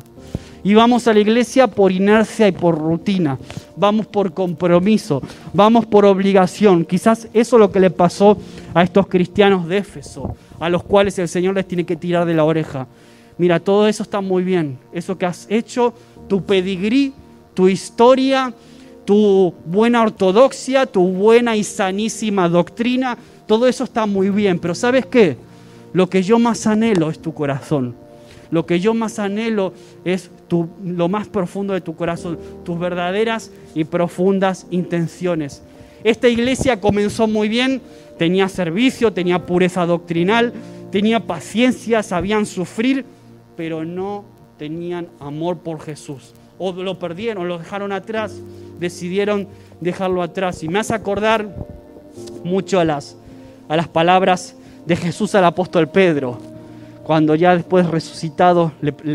[0.63, 3.37] Y vamos a la iglesia por inercia y por rutina.
[3.75, 5.21] Vamos por compromiso.
[5.53, 6.85] Vamos por obligación.
[6.85, 8.37] Quizás eso es lo que le pasó
[8.73, 12.35] a estos cristianos de Éfeso, a los cuales el Señor les tiene que tirar de
[12.35, 12.87] la oreja.
[13.37, 14.77] Mira, todo eso está muy bien.
[14.93, 15.93] Eso que has hecho,
[16.27, 17.13] tu pedigrí,
[17.55, 18.53] tu historia,
[19.03, 24.59] tu buena ortodoxia, tu buena y sanísima doctrina, todo eso está muy bien.
[24.59, 25.37] Pero ¿sabes qué?
[25.91, 27.95] Lo que yo más anhelo es tu corazón.
[28.51, 33.51] Lo que yo más anhelo es tu, lo más profundo de tu corazón, tus verdaderas
[33.73, 35.63] y profundas intenciones.
[36.03, 37.81] Esta iglesia comenzó muy bien,
[38.17, 40.51] tenía servicio, tenía pureza doctrinal,
[40.91, 43.05] tenía paciencia, sabían sufrir,
[43.55, 44.25] pero no
[44.57, 46.33] tenían amor por Jesús.
[46.57, 48.39] O lo perdieron, lo dejaron atrás,
[48.79, 49.47] decidieron
[49.79, 50.61] dejarlo atrás.
[50.63, 51.47] Y me hace acordar
[52.43, 53.15] mucho a las,
[53.69, 56.50] a las palabras de Jesús al apóstol Pedro.
[57.03, 58.71] Cuando ya después resucitado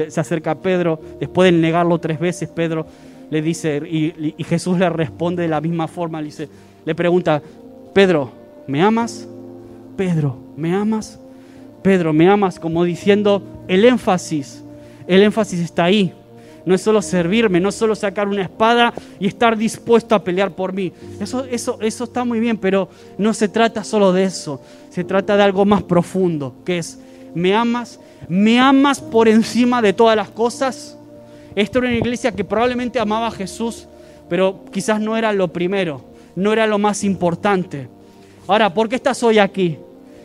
[0.09, 2.87] se acerca a Pedro, después de negarlo tres veces, Pedro
[3.31, 6.49] le dice, y, Jesús le responde de la misma forma, le, dice,
[6.85, 7.42] le pregunta,
[7.92, 8.31] Pedro,
[8.66, 9.29] ¿me amas?
[9.96, 11.18] Pedro, ¿me amas?
[11.83, 12.59] Pedro, ¿me amas?
[12.59, 14.64] Como diciendo, el énfasis,
[15.07, 16.12] el énfasis está ahí.
[16.64, 20.51] No es solo servirme, no es solo sacar una espada y estar dispuesto a pelear
[20.51, 20.92] por mí.
[21.20, 24.61] Eso, eso, eso está muy bien, pero no se trata solo de eso.
[24.90, 26.99] Se trata de algo más profundo, que es,
[27.37, 28.01] ¿me amas?
[28.29, 30.99] ¿Me amas por encima de todas las cosas?
[31.55, 33.87] Esto era una iglesia que probablemente amaba a Jesús,
[34.29, 36.01] pero quizás no era lo primero,
[36.35, 37.88] no era lo más importante.
[38.46, 39.79] Ahora, ¿por qué estás hoy aquí?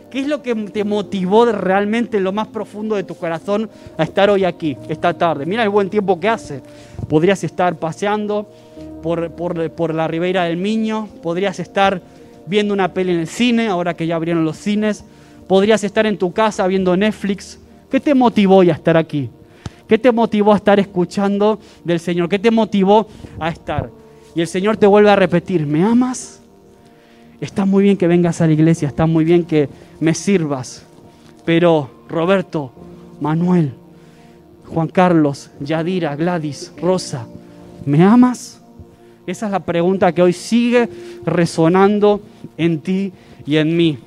[0.10, 4.04] ¿Qué es lo que te motivó realmente en lo más profundo de tu corazón a
[4.04, 5.46] estar hoy aquí, esta tarde?
[5.46, 6.62] Mira el buen tiempo que hace.
[7.10, 8.50] Podrías estar paseando
[9.04, 12.02] por, por, la ribera del Miño, podrías estar
[12.46, 15.04] viendo una peli en el cine, ahora que ya abrieron los cines,
[15.52, 17.60] podrías estar en tu casa viendo Netflix.
[17.90, 19.30] ¿Qué te motivó a estar aquí?
[19.86, 22.30] ¿Qué te motivó a estar escuchando del Señor?
[22.30, 23.06] ¿Qué te motivó
[23.38, 23.90] a estar?
[24.34, 26.40] Y el Señor te vuelve a repetir, ¿me amas?
[27.42, 29.68] Está muy bien que vengas a la iglesia, está muy bien que
[30.00, 30.86] me sirvas,
[31.44, 32.72] pero Roberto,
[33.20, 33.74] Manuel,
[34.68, 37.28] Juan Carlos, Yadira, Gladys, Rosa,
[37.86, 38.62] ¿me amas?
[39.28, 40.88] Esa es la pregunta que hoy sigue
[41.26, 42.22] resonando
[42.56, 43.12] en ti
[43.46, 43.98] y en mí.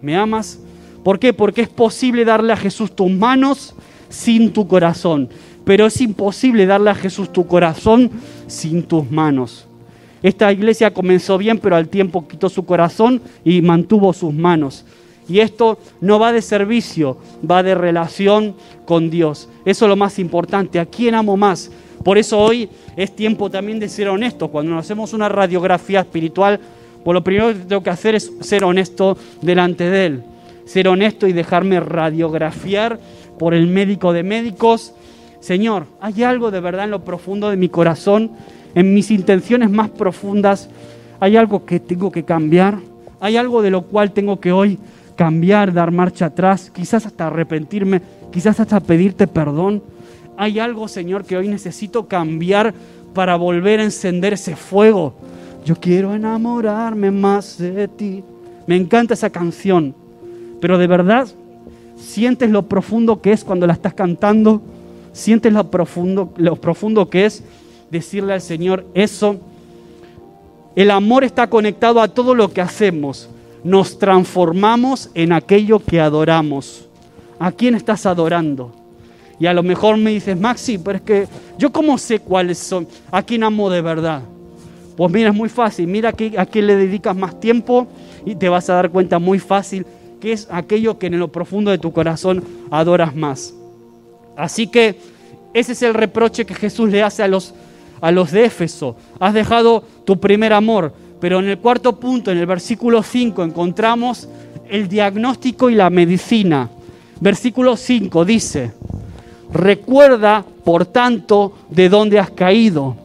[0.00, 0.60] ¿Me amas?
[1.06, 1.32] ¿Por qué?
[1.32, 3.76] Porque es posible darle a Jesús tus manos
[4.08, 5.28] sin tu corazón,
[5.64, 8.10] pero es imposible darle a Jesús tu corazón
[8.48, 9.68] sin tus manos.
[10.20, 14.84] Esta iglesia comenzó bien, pero al tiempo quitó su corazón y mantuvo sus manos.
[15.28, 19.48] Y esto no va de servicio, va de relación con Dios.
[19.64, 20.80] Eso es lo más importante.
[20.80, 21.70] ¿A quién amo más?
[22.02, 24.48] Por eso hoy es tiempo también de ser honesto.
[24.48, 26.58] Cuando nos hacemos una radiografía espiritual,
[27.04, 30.24] pues lo primero que tengo que hacer es ser honesto delante de Él.
[30.66, 33.00] Ser honesto y dejarme radiografiar
[33.38, 34.92] por el médico de médicos.
[35.40, 38.32] Señor, ¿hay algo de verdad en lo profundo de mi corazón,
[38.74, 40.68] en mis intenciones más profundas?
[41.20, 42.78] ¿Hay algo que tengo que cambiar?
[43.20, 44.78] ¿Hay algo de lo cual tengo que hoy
[45.14, 49.82] cambiar, dar marcha atrás, quizás hasta arrepentirme, quizás hasta pedirte perdón?
[50.36, 52.74] ¿Hay algo, Señor, que hoy necesito cambiar
[53.14, 55.14] para volver a encender ese fuego?
[55.64, 58.22] Yo quiero enamorarme más de ti.
[58.66, 59.94] Me encanta esa canción,
[60.60, 61.28] pero de verdad
[61.96, 64.62] sientes lo profundo que es cuando la estás cantando,
[65.12, 67.42] sientes lo profundo, profundo que es
[67.90, 69.36] decirle al Señor eso.
[70.74, 73.28] El amor está conectado a todo lo que hacemos.
[73.64, 76.86] Nos transformamos en aquello que adoramos.
[77.38, 78.72] ¿A quién estás adorando?
[79.38, 82.86] Y a lo mejor me dices, Maxi, pero es que yo cómo sé cuáles son,
[83.10, 84.22] a quién amo de verdad.
[84.96, 87.86] Pues mira, es muy fácil, mira a quién le dedicas más tiempo
[88.24, 89.84] y te vas a dar cuenta muy fácil
[90.20, 93.54] que es aquello que en lo profundo de tu corazón adoras más.
[94.36, 94.96] Así que
[95.54, 97.54] ese es el reproche que Jesús le hace a los,
[98.00, 98.96] a los de Éfeso.
[99.18, 104.28] Has dejado tu primer amor, pero en el cuarto punto, en el versículo 5, encontramos
[104.68, 106.68] el diagnóstico y la medicina.
[107.20, 108.72] Versículo 5 dice,
[109.52, 112.96] Recuerda, por tanto, de dónde has caído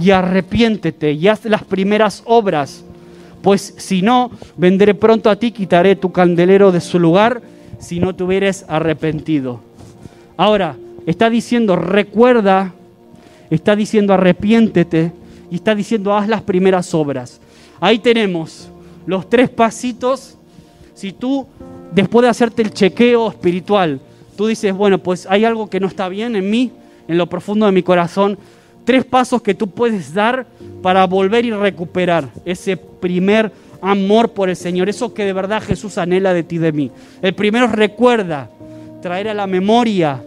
[0.00, 2.84] y arrepiéntete y haz las primeras obras,
[3.44, 7.42] pues si no, vendré pronto a ti, quitaré tu candelero de su lugar
[7.78, 9.60] si no te hubieres arrepentido.
[10.38, 12.72] Ahora, está diciendo recuerda,
[13.50, 15.12] está diciendo arrepiéntete
[15.50, 17.38] y está diciendo haz las primeras obras.
[17.80, 18.70] Ahí tenemos
[19.04, 20.38] los tres pasitos.
[20.94, 21.46] Si tú,
[21.92, 24.00] después de hacerte el chequeo espiritual,
[24.38, 26.72] tú dices, bueno, pues hay algo que no está bien en mí,
[27.06, 28.38] en lo profundo de mi corazón.
[28.84, 30.46] Tres pasos que tú puedes dar
[30.82, 35.98] para volver y recuperar ese primer amor por el Señor, eso que de verdad Jesús
[35.98, 36.90] anhela de ti, de mí.
[37.22, 38.50] El primero es recuerda,
[39.02, 40.22] traer a la memoria,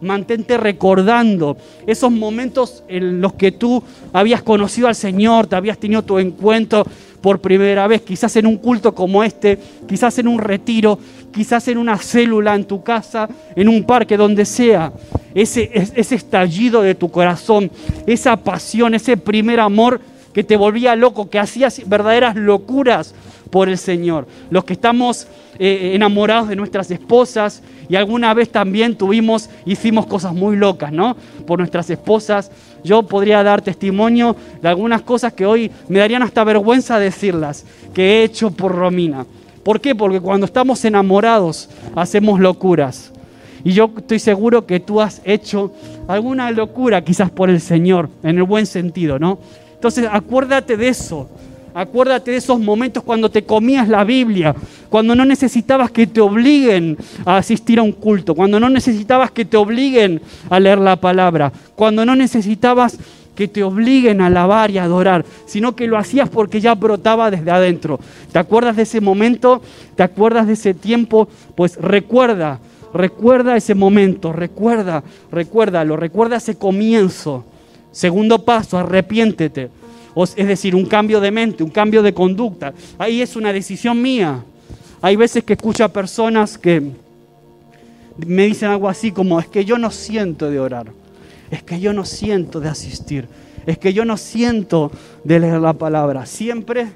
[0.00, 6.02] mantente recordando esos momentos en los que tú habías conocido al Señor, te habías tenido
[6.02, 6.84] tu encuentro
[7.20, 10.98] por primera vez, quizás en un culto como este, quizás en un retiro,
[11.36, 14.90] quizás en una célula en tu casa, en un parque, donde sea.
[15.34, 17.70] Ese, estallido de tu corazón,
[18.06, 20.00] esa pasión, ese primer amor
[20.32, 23.14] que te volvía loco, que hacías verdaderas locuras
[23.50, 24.26] por el Señor.
[24.48, 25.26] Los que estamos
[25.58, 31.18] eh, enamorados de nuestras esposas y alguna vez también tuvimos, hicimos cosas muy locas, ¿no?
[31.46, 32.50] Por nuestras esposas
[32.82, 38.20] yo podría dar testimonio de algunas cosas que hoy me darían hasta vergüenza decirlas, que
[38.20, 39.26] he hecho por Romina.
[39.66, 39.96] ¿Por qué?
[39.96, 43.10] Porque cuando estamos enamorados hacemos locuras.
[43.64, 45.72] Y yo estoy seguro que tú has hecho
[46.06, 49.40] alguna locura quizás por el Señor, en el buen sentido, ¿no?
[49.74, 51.28] Entonces acuérdate de eso.
[51.74, 54.54] Acuérdate de esos momentos cuando te comías la Biblia,
[54.88, 59.44] cuando no necesitabas que te obliguen a asistir a un culto, cuando no necesitabas que
[59.44, 62.98] te obliguen a leer la palabra, cuando no necesitabas
[63.36, 67.50] que te obliguen a alabar y adorar, sino que lo hacías porque ya brotaba desde
[67.52, 68.00] adentro.
[68.32, 69.62] ¿Te acuerdas de ese momento?
[69.94, 71.28] ¿Te acuerdas de ese tiempo?
[71.54, 72.58] Pues recuerda,
[72.92, 77.44] recuerda ese momento, recuerda, recuérdalo, recuerda ese comienzo.
[77.92, 79.70] Segundo paso, arrepiéntete
[80.24, 82.72] es decir, un cambio de mente, un cambio de conducta.
[82.98, 84.42] Ahí es una decisión mía.
[85.02, 86.82] Hay veces que escucho a personas que
[88.16, 90.86] me dicen algo así como, es que yo no siento de orar,
[91.50, 93.28] es que yo no siento de asistir,
[93.66, 94.90] es que yo no siento
[95.24, 96.26] de leer la palabra.
[96.26, 96.86] Siempre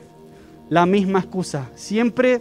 [0.68, 2.40] la misma excusa, siempre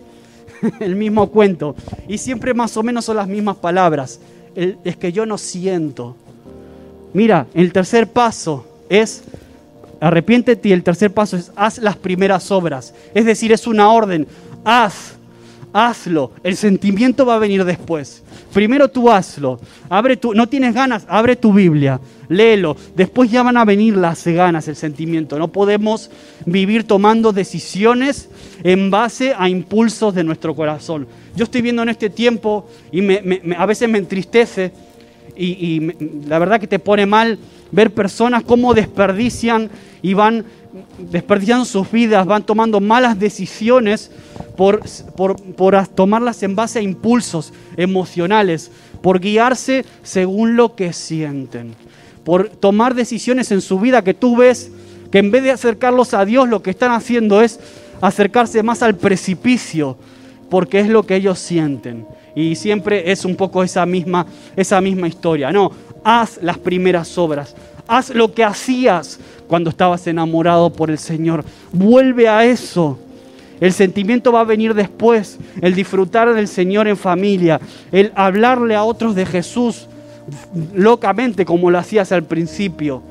[0.80, 1.76] el mismo cuento
[2.08, 4.20] y siempre más o menos son las mismas palabras.
[4.56, 6.16] es que yo no siento.
[7.14, 9.24] Mira, el tercer paso es
[10.00, 12.94] arrepiéntete y el tercer paso es haz las primeras obras.
[13.14, 14.28] Es decir, es una orden.
[14.64, 15.16] Haz,
[15.74, 16.32] hazlo.
[16.44, 18.24] El sentimiento va a venir después.
[18.54, 19.60] Primero tú hazlo.
[19.90, 22.76] Abre tu, no tienes ganas, abre tu Biblia, léelo.
[22.96, 25.38] Después ya van a venir las ganas, el sentimiento.
[25.38, 26.10] No podemos
[26.46, 28.30] vivir tomando decisiones
[28.64, 31.08] en base a impulsos de nuestro corazón.
[31.36, 33.02] Yo estoy viendo en este tiempo y
[33.56, 34.72] a veces me entristece
[35.40, 35.94] y,
[36.28, 37.40] la verdad que te pone mal
[37.72, 39.70] ver personas cómo desperdician
[40.02, 40.46] y van
[40.98, 44.12] desperdiciando sus vidas, van tomando malas decisiones
[44.56, 44.82] por,
[45.16, 51.74] por, tomarlas en base a impulsos emocionales, por guiarse según lo que sienten,
[52.24, 54.72] por tomar decisiones en su vida que tú ves
[55.12, 57.60] que en vez de acercarlos a Dios, lo que están haciendo es
[58.02, 59.98] acercarse más al precipicio,
[60.50, 62.06] porque es lo que ellos sienten.
[62.40, 64.26] Y siempre es un poco esa misma,
[64.56, 65.52] esa misma historia.
[65.52, 65.72] No,
[66.06, 67.54] haz las primeras obras,
[67.86, 71.44] haz lo que hacías cuando estabas enamorado por el Señor.
[71.74, 72.98] Vuelve a eso.
[73.60, 77.60] El sentimiento va a venir después, el disfrutar del Señor en familia,
[77.92, 79.88] el hablarle a otros de Jesús
[80.74, 83.02] locamente como lo hacías al principio.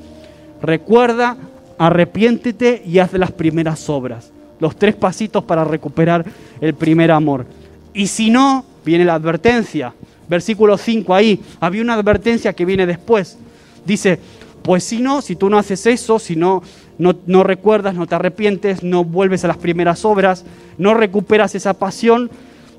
[0.62, 1.36] Recuerda,
[1.76, 4.30] arrepiéntete y haz las primeras obras.
[4.58, 6.24] Los tres pasitos para recuperar
[6.62, 7.44] el primer amor.
[7.92, 9.94] Y si no, viene la advertencia.
[10.28, 13.38] Versículo 5 ahí, había una advertencia que viene después.
[13.84, 14.18] Dice,
[14.62, 16.62] pues si no, si tú no haces eso, si no,
[16.98, 20.44] no, recuerdas, no te arrepientes, no vuelves a las primeras obras,
[20.76, 22.30] no recuperas esa pasión,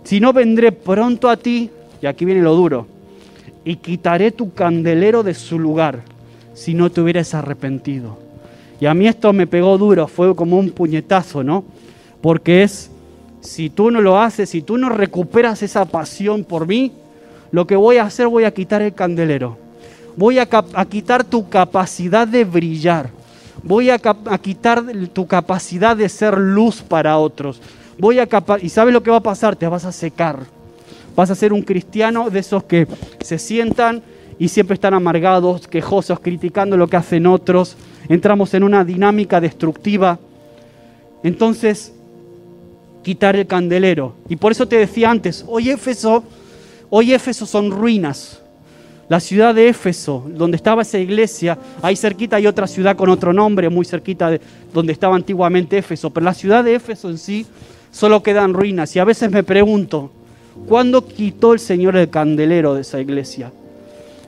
[0.03, 1.70] si no vendré pronto a ti,
[2.01, 2.88] y aquí viene lo duro,
[3.66, 6.01] y quitaré tu candelero de su lugar,
[6.53, 8.18] si no te hubieras arrepentido.
[8.82, 11.64] Y a mí esto me pegó duro, fue como un puñetazo, ¿no?
[12.22, 12.91] Porque es,
[13.41, 16.91] si tú no lo haces, si tú no recuperas esa pasión por mí,
[17.51, 19.69] lo que voy a hacer, voy a quitar el candelero
[20.19, 20.45] voy a,
[20.85, 23.09] quitar tu capacidad de brillar,
[23.63, 23.97] voy a,
[24.41, 24.83] quitar
[25.13, 27.61] tu capacidad de ser luz para otros.
[27.97, 28.27] Voy a
[28.61, 30.39] y sabes lo que va a pasar, te vas a secar.
[31.15, 32.85] Vas a ser un cristiano de esos que
[33.21, 34.03] se sientan
[34.37, 37.77] y siempre están amargados, quejosos, criticando lo que hacen otros.
[38.09, 40.19] Entramos en una dinámica destructiva.
[41.23, 41.93] Entonces,
[43.04, 44.16] quitar el candelero.
[44.28, 46.24] Y por eso te decía antes, hoy Éfeso,
[46.89, 48.41] hoy Éfeso son ruinas.
[49.10, 53.34] La ciudad de Éfeso, donde estaba esa iglesia, ahí cerquita hay otra ciudad con otro
[53.34, 54.39] nombre, muy cerquita de
[54.72, 57.47] donde estaba antiguamente Éfeso, pero la ciudad de Éfeso en sí
[57.91, 58.95] solo quedan ruinas.
[58.95, 60.12] Y a veces me pregunto,
[60.68, 63.52] ¿cuándo quitó el Señor el candelero de esa iglesia?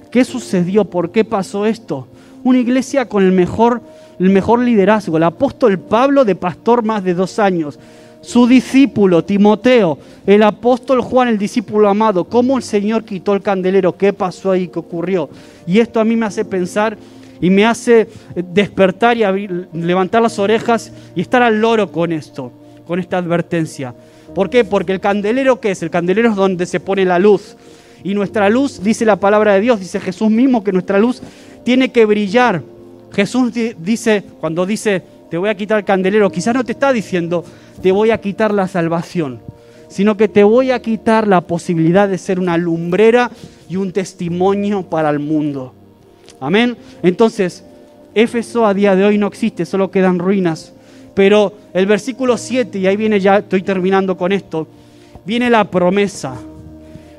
[0.09, 0.85] ¿Qué sucedió?
[0.85, 2.07] ¿Por qué pasó esto?
[2.43, 3.81] Una iglesia con el mejor,
[4.19, 7.77] el mejor liderazgo, el apóstol Pablo de pastor más de dos años,
[8.21, 13.97] su discípulo Timoteo, el apóstol Juan, el discípulo amado, cómo el Señor quitó el candelero,
[13.97, 15.29] qué pasó ahí, qué ocurrió.
[15.65, 16.97] Y esto a mí me hace pensar
[17.41, 22.51] y me hace despertar y levantar las orejas y estar al loro con esto,
[22.85, 23.95] con esta advertencia.
[24.35, 24.63] ¿Por qué?
[24.63, 25.81] Porque el candelero, ¿qué es?
[25.81, 27.57] El candelero es donde se pone la luz.
[28.03, 31.21] Y nuestra luz, dice la palabra de Dios, dice Jesús mismo que nuestra luz
[31.63, 32.61] tiene que brillar.
[33.11, 37.43] Jesús dice, cuando dice, te voy a quitar el candelero, quizás no te está diciendo,
[37.81, 39.41] te voy a quitar la salvación,
[39.89, 43.31] sino que te voy a quitar la posibilidad de ser una lumbrera
[43.69, 45.73] y un testimonio para el mundo.
[46.39, 46.77] Amén.
[47.03, 47.63] Entonces,
[48.13, 50.73] Éfeso a día de hoy no existe, solo quedan ruinas.
[51.13, 54.67] Pero el versículo 7, y ahí viene ya, estoy terminando con esto,
[55.25, 56.35] viene la promesa.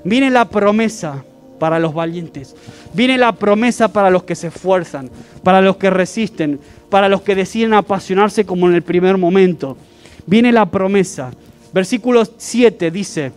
[0.05, 1.25] Viene la promesa
[1.59, 2.55] para los valientes.
[2.93, 5.11] Viene la promesa para los que se esfuerzan,
[5.43, 6.59] para los que resisten,
[6.91, 9.77] para los que deciden apasionarse como en el primer momento
[10.27, 11.33] viene la promesa.
[11.73, 13.33] Versículo 7 dice,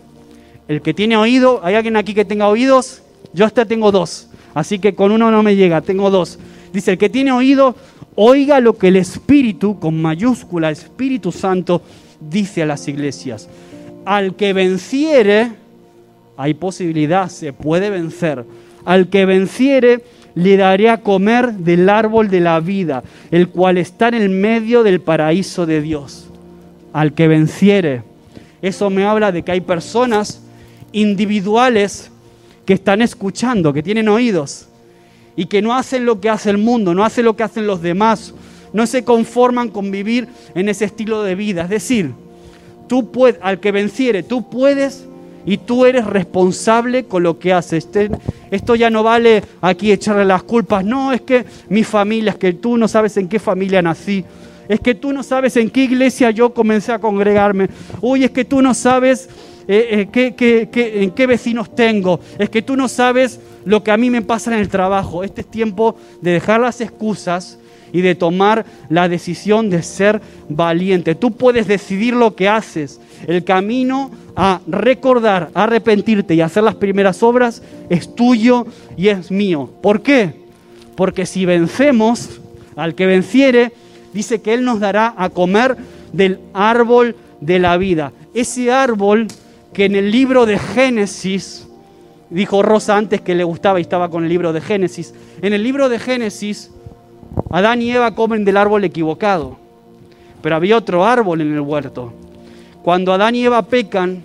[0.67, 3.01] el que tiene oído, ¿hay alguien aquí que tenga oídos?
[3.33, 6.39] Yo hasta tengo dos, así que con uno no me llega, tengo dos.
[6.73, 7.75] Dice, el que tiene oído,
[8.15, 11.81] oiga lo que el Espíritu, con mayúscula, Espíritu Santo,
[12.19, 13.47] dice a las iglesias.
[14.05, 15.51] Al que venciere,
[16.37, 18.45] hay posibilidad, se puede vencer.
[18.83, 20.03] Al que venciere,
[20.35, 24.83] le daré a comer del árbol de la vida, el cual está en el medio
[24.83, 26.25] del paraíso de Dios
[26.95, 28.03] al que venciere.
[28.61, 30.41] Eso me habla de que hay personas
[30.93, 32.09] individuales
[32.65, 34.69] que están escuchando, que tienen oídos
[35.35, 37.81] y que no hacen lo que hace el mundo, no hacen lo que hacen los
[37.81, 38.33] demás,
[38.71, 41.63] no se conforman con vivir en ese estilo de vida.
[41.63, 42.11] Es decir,
[42.87, 45.05] tú puedes, al que venciere, tú puedes
[45.45, 47.83] y tú eres responsable con lo que haces.
[47.83, 48.09] Este,
[48.51, 50.85] esto ya no vale aquí echarle las culpas.
[50.85, 54.23] No, es que mi familia, es que tú no sabes en qué familia nací
[54.67, 57.69] es que tú no sabes en qué iglesia yo comencé a congregarme.
[58.01, 59.29] Uy, es que tú no sabes
[59.67, 62.19] eh, eh, en qué vecinos tengo.
[62.37, 65.23] Es que tú no sabes lo que a mí me pasa en el trabajo.
[65.23, 67.59] Este es tiempo de dejar las excusas
[67.91, 71.15] y de tomar la decisión de ser valiente.
[71.15, 72.99] Tú puedes decidir lo que haces.
[73.27, 79.31] El camino a recordar, a arrepentirte y hacer las primeras obras es tuyo y es
[79.31, 79.69] mío.
[79.81, 80.33] ¿Por qué?
[80.95, 82.41] Porque si vencemos,
[82.75, 83.71] al que venciere,
[84.15, 85.75] dice que Él nos dará a comer
[86.13, 88.13] del árbol de la vida.
[88.33, 89.27] Ese árbol
[89.73, 91.67] que en el libro de Génesis,
[92.29, 95.61] dijo Rosa antes que le gustaba y estaba con el libro de Génesis, en el
[95.61, 96.71] libro de Génesis,
[97.51, 99.57] Adán y Eva comen del árbol equivocado,
[100.41, 102.13] pero había otro árbol en el huerto.
[102.83, 104.23] Cuando Adán y Eva pecan,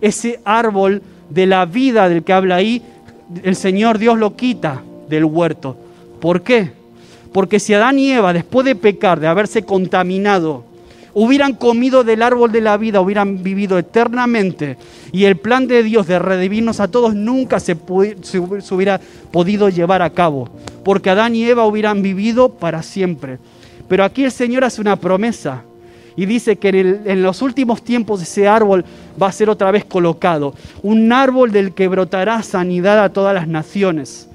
[0.00, 2.82] ese árbol de la vida del que habla ahí,
[3.42, 5.76] el Señor Dios lo quita del huerto.
[6.18, 6.72] ¿Por qué?
[7.36, 10.64] Porque si Adán y Eva, después de pecar, de haberse contaminado,
[11.12, 14.78] hubieran comido del árbol de la vida, hubieran vivido eternamente,
[15.12, 18.98] y el plan de Dios de redimirnos a todos nunca se, hubiera
[19.30, 20.48] podido llevar a cabo,
[20.82, 23.36] porque Adán y Eva hubieran vivido para siempre.
[23.86, 25.62] Pero aquí el Señor hace una promesa
[26.16, 26.70] y dice que
[27.04, 28.82] en, los últimos tiempos ese árbol
[29.22, 30.54] va a ser otra vez colocado.
[30.82, 34.26] Un árbol del que brotará sanidad a todas las naciones.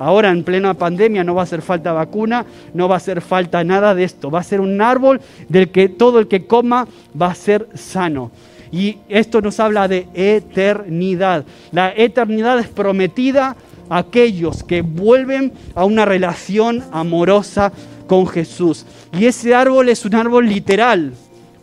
[0.00, 3.62] Ahora en plena pandemia no va a hacer falta vacuna, no va a hacer falta
[3.64, 4.30] nada de esto.
[4.30, 5.20] Va a ser un árbol
[5.50, 6.88] del que todo el que coma
[7.20, 8.30] va a ser sano.
[8.72, 11.44] Y esto nos habla de eternidad.
[11.70, 13.56] La eternidad es prometida
[13.90, 17.70] a aquellos que vuelven a una relación amorosa
[18.06, 18.86] con Jesús.
[19.12, 21.12] Y ese árbol es un árbol literal.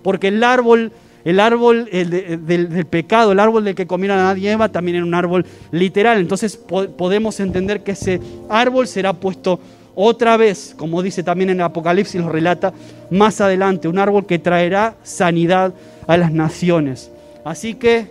[0.04, 0.92] Porque el árbol,
[1.28, 5.14] el árbol del, pecado, el árbol del que comieron a nadie Eva, también era un
[5.14, 6.20] árbol literal.
[6.20, 9.60] Entonces podemos entender que ese árbol será puesto
[9.94, 12.72] otra vez, como dice también en el Apocalipsis, lo relata
[13.10, 15.74] más adelante, un árbol que traerá sanidad
[16.08, 17.12] a las naciones.
[17.44, 18.08] Así que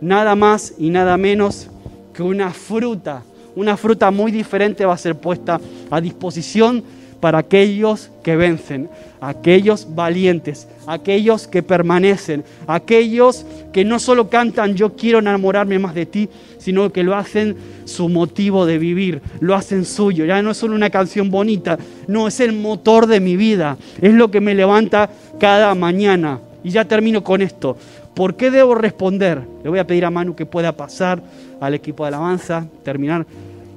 [0.00, 1.66] nada más y nada menos
[2.14, 3.24] que una fruta,
[3.56, 6.84] una fruta muy diferente va a ser puesta a disposición
[7.20, 8.88] para aquellos que vencen,
[9.20, 16.06] aquellos valientes, aquellos que permanecen, aquellos que no solo cantan yo quiero enamorarme más de
[16.06, 20.24] ti, sino que lo hacen su motivo de vivir, lo hacen suyo.
[20.24, 24.12] Ya no es solo una canción bonita, no, es el motor de mi vida, es
[24.12, 26.40] lo que me levanta cada mañana.
[26.64, 27.76] Y ya termino con esto.
[28.14, 29.42] ¿Por qué debo responder?
[29.62, 31.22] Le voy a pedir a Manu que pueda pasar
[31.60, 33.26] al equipo de alabanza, terminar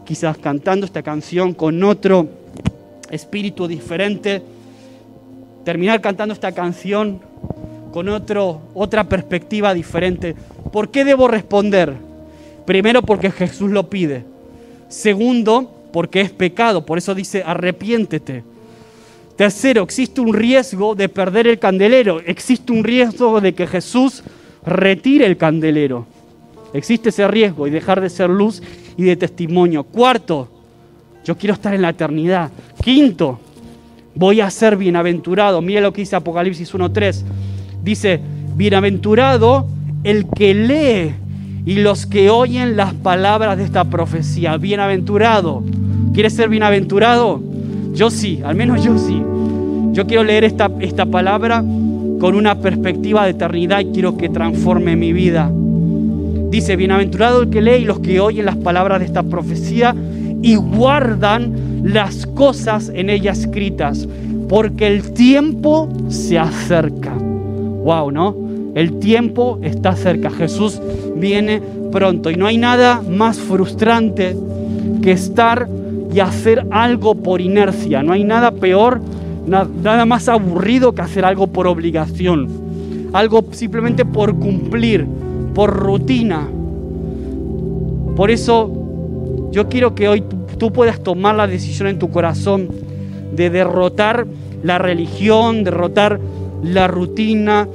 [0.05, 2.27] quizás cantando esta canción con otro
[3.11, 4.41] espíritu diferente,
[5.63, 7.21] terminar cantando esta canción
[7.91, 10.35] con otro, otra perspectiva diferente.
[10.71, 11.93] ¿Por qué debo responder?
[12.65, 14.23] Primero porque Jesús lo pide.
[14.87, 18.43] Segundo, porque es pecado, por eso dice arrepiéntete.
[19.35, 24.23] Tercero, existe un riesgo de perder el candelero, existe un riesgo de que Jesús
[24.65, 26.05] retire el candelero.
[26.73, 28.61] Existe ese riesgo y dejar de ser luz
[28.97, 29.83] y de testimonio.
[29.83, 30.49] Cuarto,
[31.25, 32.49] yo quiero estar en la eternidad.
[32.83, 33.39] Quinto,
[34.15, 35.61] voy a ser bienaventurado.
[35.61, 37.23] Mira lo que dice Apocalipsis 1.3.
[37.83, 38.19] Dice,
[38.55, 39.67] bienaventurado
[40.03, 41.13] el que lee
[41.65, 44.57] y los que oyen las palabras de esta profecía.
[44.57, 45.63] Bienaventurado.
[46.13, 47.41] ¿Quieres ser bienaventurado?
[47.93, 49.21] Yo sí, al menos yo sí.
[49.93, 51.63] Yo quiero leer esta, esta palabra
[52.19, 55.51] con una perspectiva de eternidad y quiero que transforme mi vida.
[56.49, 59.95] Dice, bienaventurado el que lee y los que oyen las palabras de esta profecía
[60.41, 64.07] y guardan las cosas en ella escritas,
[64.47, 67.13] porque el tiempo se acerca.
[67.13, 68.35] Wow, ¿no?
[68.75, 70.29] El tiempo está cerca.
[70.29, 70.79] Jesús
[71.15, 71.61] viene
[71.91, 74.35] pronto y no hay nada más frustrante
[75.01, 75.67] que estar
[76.13, 78.03] y hacer algo por inercia.
[78.03, 79.01] No hay nada peor,
[79.47, 82.47] nada más aburrido que hacer algo por obligación.
[83.13, 85.05] Algo simplemente por cumplir,
[85.53, 86.47] por rutina.
[88.15, 88.78] Por eso
[89.51, 90.23] yo quiero que hoy
[90.57, 92.69] tú puedas tomar la decisión en tu corazón
[93.33, 94.25] de derrotar
[94.63, 96.19] la religión, derrotar
[96.63, 97.67] la rutina,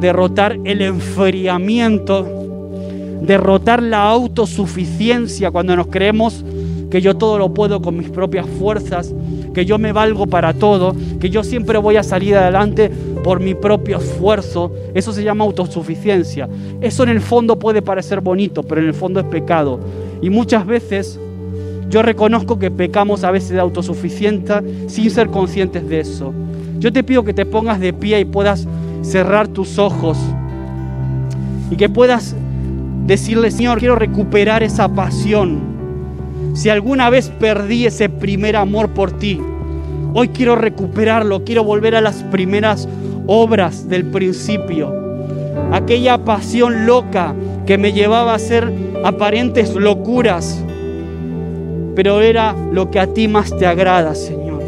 [0.00, 2.26] derrotar el enfriamiento,
[3.22, 6.44] derrotar la autosuficiencia cuando nos creemos
[6.90, 9.14] que yo todo lo puedo con mis propias fuerzas,
[9.54, 12.90] que yo me valgo para todo, que yo siempre voy a salir adelante
[13.24, 14.70] por mi propio esfuerzo.
[14.92, 16.50] Eso se llama autosuficiencia.
[16.82, 19.80] Eso en el fondo puede parecer bonito, pero en el fondo es pecado.
[20.22, 21.18] Y muchas veces
[21.90, 26.32] yo reconozco que pecamos a veces de autosuficiencia sin ser conscientes de eso.
[26.78, 28.66] Yo te pido que te pongas de pie y puedas
[29.02, 30.16] cerrar tus ojos
[31.70, 32.34] y que puedas
[33.06, 35.60] decirle, Señor, quiero recuperar esa pasión.
[36.54, 39.40] Si alguna vez perdí ese primer amor por ti,
[40.14, 42.88] hoy quiero recuperarlo, quiero volver a las primeras
[43.26, 44.94] obras del principio.
[45.72, 47.34] Aquella pasión loca
[47.66, 48.72] que me llevaba a hacer
[49.04, 50.62] aparentes locuras,
[51.94, 54.62] pero era lo que a ti más te agrada, Señor.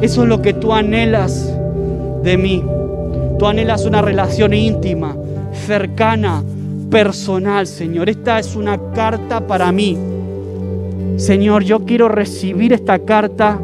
[0.00, 1.52] Eso es lo que tú anhelas
[2.22, 2.64] de mí.
[3.38, 5.16] Tú anhelas una relación íntima,
[5.66, 6.42] cercana,
[6.90, 8.08] personal, Señor.
[8.08, 9.98] Esta es una carta para mí.
[11.16, 13.58] Señor, yo quiero recibir esta carta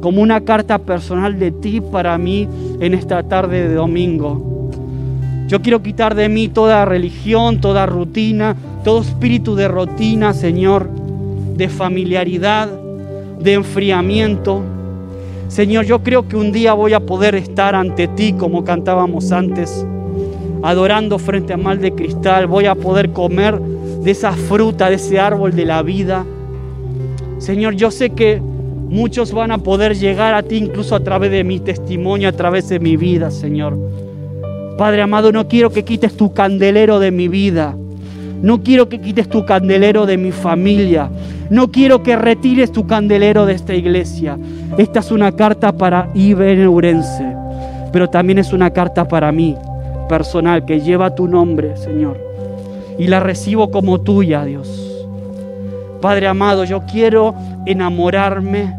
[0.00, 2.48] como una carta personal de ti para mí
[2.80, 4.49] en esta tarde de domingo.
[5.50, 10.88] Yo quiero quitar de mí toda religión, toda rutina, todo espíritu de rutina, Señor,
[11.56, 12.68] de familiaridad,
[13.40, 14.62] de enfriamiento.
[15.48, 19.84] Señor, yo creo que un día voy a poder estar ante ti como cantábamos antes,
[20.62, 22.46] adorando frente a mal de cristal.
[22.46, 26.24] Voy a poder comer de esa fruta, de ese árbol de la vida.
[27.38, 28.40] Señor, yo sé que
[28.90, 32.68] Muchos van a poder llegar a ti incluso a través de mi testimonio, a través
[32.68, 33.78] de mi vida, Señor.
[34.80, 37.76] Padre amado, no quiero que quites tu candelero de mi vida.
[38.40, 41.10] No quiero que quites tu candelero de mi familia.
[41.50, 44.38] No quiero que retires tu candelero de esta iglesia.
[44.78, 47.26] Esta es una carta para Ibeneurense,
[47.92, 49.54] pero también es una carta para mí,
[50.08, 52.18] personal, que lleva tu nombre, Señor.
[52.98, 55.06] Y la recibo como tuya, Dios.
[56.00, 57.34] Padre amado, yo quiero
[57.66, 58.74] enamorarme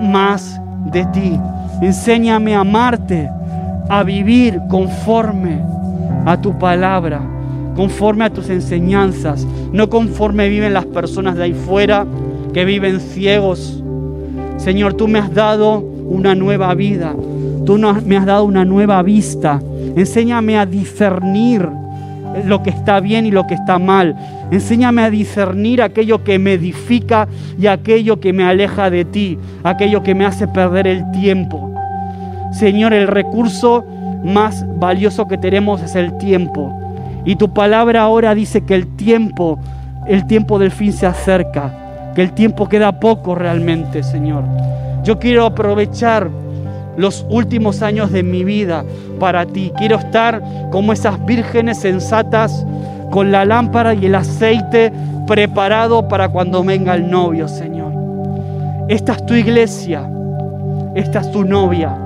[0.00, 0.58] más
[0.90, 1.38] de ti.
[1.82, 3.28] Enséñame a amarte,
[3.92, 5.60] a vivir conforme
[6.24, 7.20] a tu palabra
[7.74, 12.06] conforme a tus enseñanzas, no conforme viven las personas de ahí fuera
[12.52, 13.82] que viven ciegos.
[14.58, 17.14] Señor, tú me has dado una nueva vida,
[17.64, 19.60] tú me has dado una nueva vista.
[19.96, 21.66] Enséñame a discernir
[22.46, 24.16] lo que está bien y lo que está mal.
[24.50, 27.26] Enséñame a discernir aquello que me edifica
[27.58, 31.71] y aquello que me aleja de ti, aquello que me hace perder el tiempo.
[32.52, 33.84] Señor, el recurso
[34.22, 36.72] más valioso que tenemos es el tiempo.
[37.24, 39.58] Y tu palabra ahora dice que el tiempo,
[40.06, 44.44] el tiempo del fin se acerca, que el tiempo queda poco realmente, Señor.
[45.04, 46.30] Yo quiero aprovechar
[46.96, 48.84] los últimos años de mi vida
[49.18, 49.72] para ti.
[49.76, 52.66] Quiero estar como esas vírgenes sensatas
[53.10, 54.92] con la lámpara y el aceite
[55.26, 57.92] preparado para cuando venga el novio, Señor.
[58.88, 60.08] Esta es tu iglesia,
[60.94, 61.96] esta es tu novia.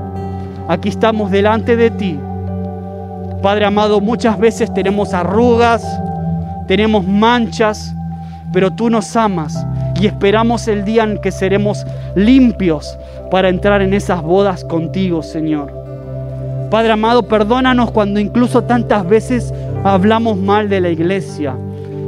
[0.69, 2.19] Aquí estamos delante de ti
[3.47, 5.87] Padre amado, muchas veces tenemos arrugas,
[6.67, 7.95] tenemos manchas,
[8.53, 9.65] pero tú nos amas
[10.01, 11.87] y esperamos el día en que seremos
[12.17, 12.99] limpios
[13.31, 15.73] para entrar en esas bodas contigo, Señor.
[16.71, 19.55] Padre amado, perdónanos cuando incluso tantas veces
[19.85, 21.55] hablamos mal de la iglesia,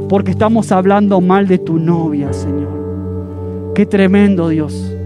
[0.09, 3.73] porque estamos hablando mal de tu novia, Señor.
[3.75, 4.98] Qué tremendo, Dios.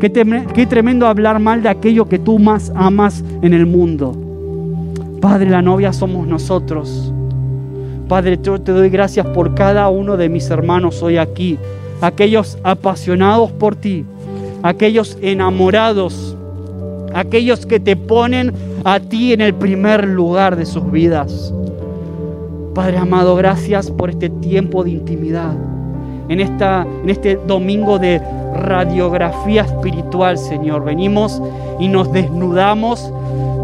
[0.00, 4.14] Qué, tremendo hablar mal de aquello que tú más amas en el mundo.
[5.20, 7.12] Padre, la novia somos nosotros.
[8.08, 11.58] Padre, yo te doy gracias por cada uno de mis hermanos hoy aquí,
[12.00, 14.04] aquellos apasionados por ti,
[14.62, 16.36] aquellos enamorados,
[17.14, 18.52] aquellos que te ponen
[18.84, 21.54] a ti en el primer lugar de sus vidas.
[22.74, 25.54] Padre amado, gracias por este tiempo de intimidad,
[26.28, 28.20] en, esta, en este domingo de
[28.54, 30.84] radiografía espiritual, Señor.
[30.84, 31.42] Venimos
[31.78, 33.12] y nos desnudamos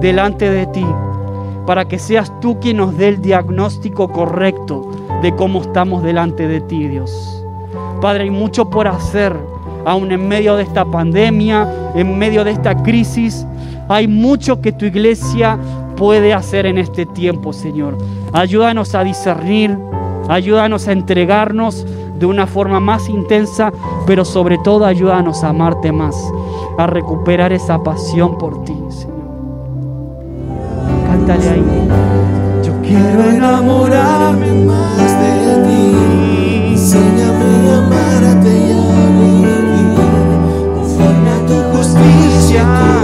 [0.00, 0.86] delante de ti
[1.66, 4.90] para que seas tú quien nos dé el diagnóstico correcto
[5.22, 7.44] de cómo estamos delante de ti, Dios.
[8.00, 9.36] Padre, hay mucho por hacer,
[9.84, 13.46] aún en medio de esta pandemia, en medio de esta crisis.
[13.88, 15.58] Hay mucho que tu iglesia
[15.96, 17.98] puede hacer en este tiempo, Señor.
[18.32, 19.76] Ayúdanos a discernir,
[20.28, 21.86] ayúdanos a entregarnos
[22.20, 23.72] de una forma más intensa,
[24.06, 26.14] pero sobre todo ayúdanos a amarte más,
[26.78, 29.10] a recuperar esa pasión por ti, Señor.
[32.62, 36.72] Yo quiero enamorarme más de ti.
[36.72, 38.76] Enséñame a amarte y a
[39.18, 39.94] vivir
[40.74, 42.99] conforme a tu justicia,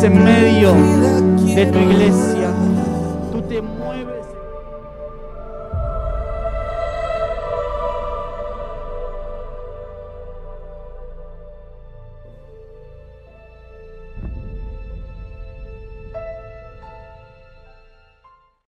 [0.00, 0.37] candelero somos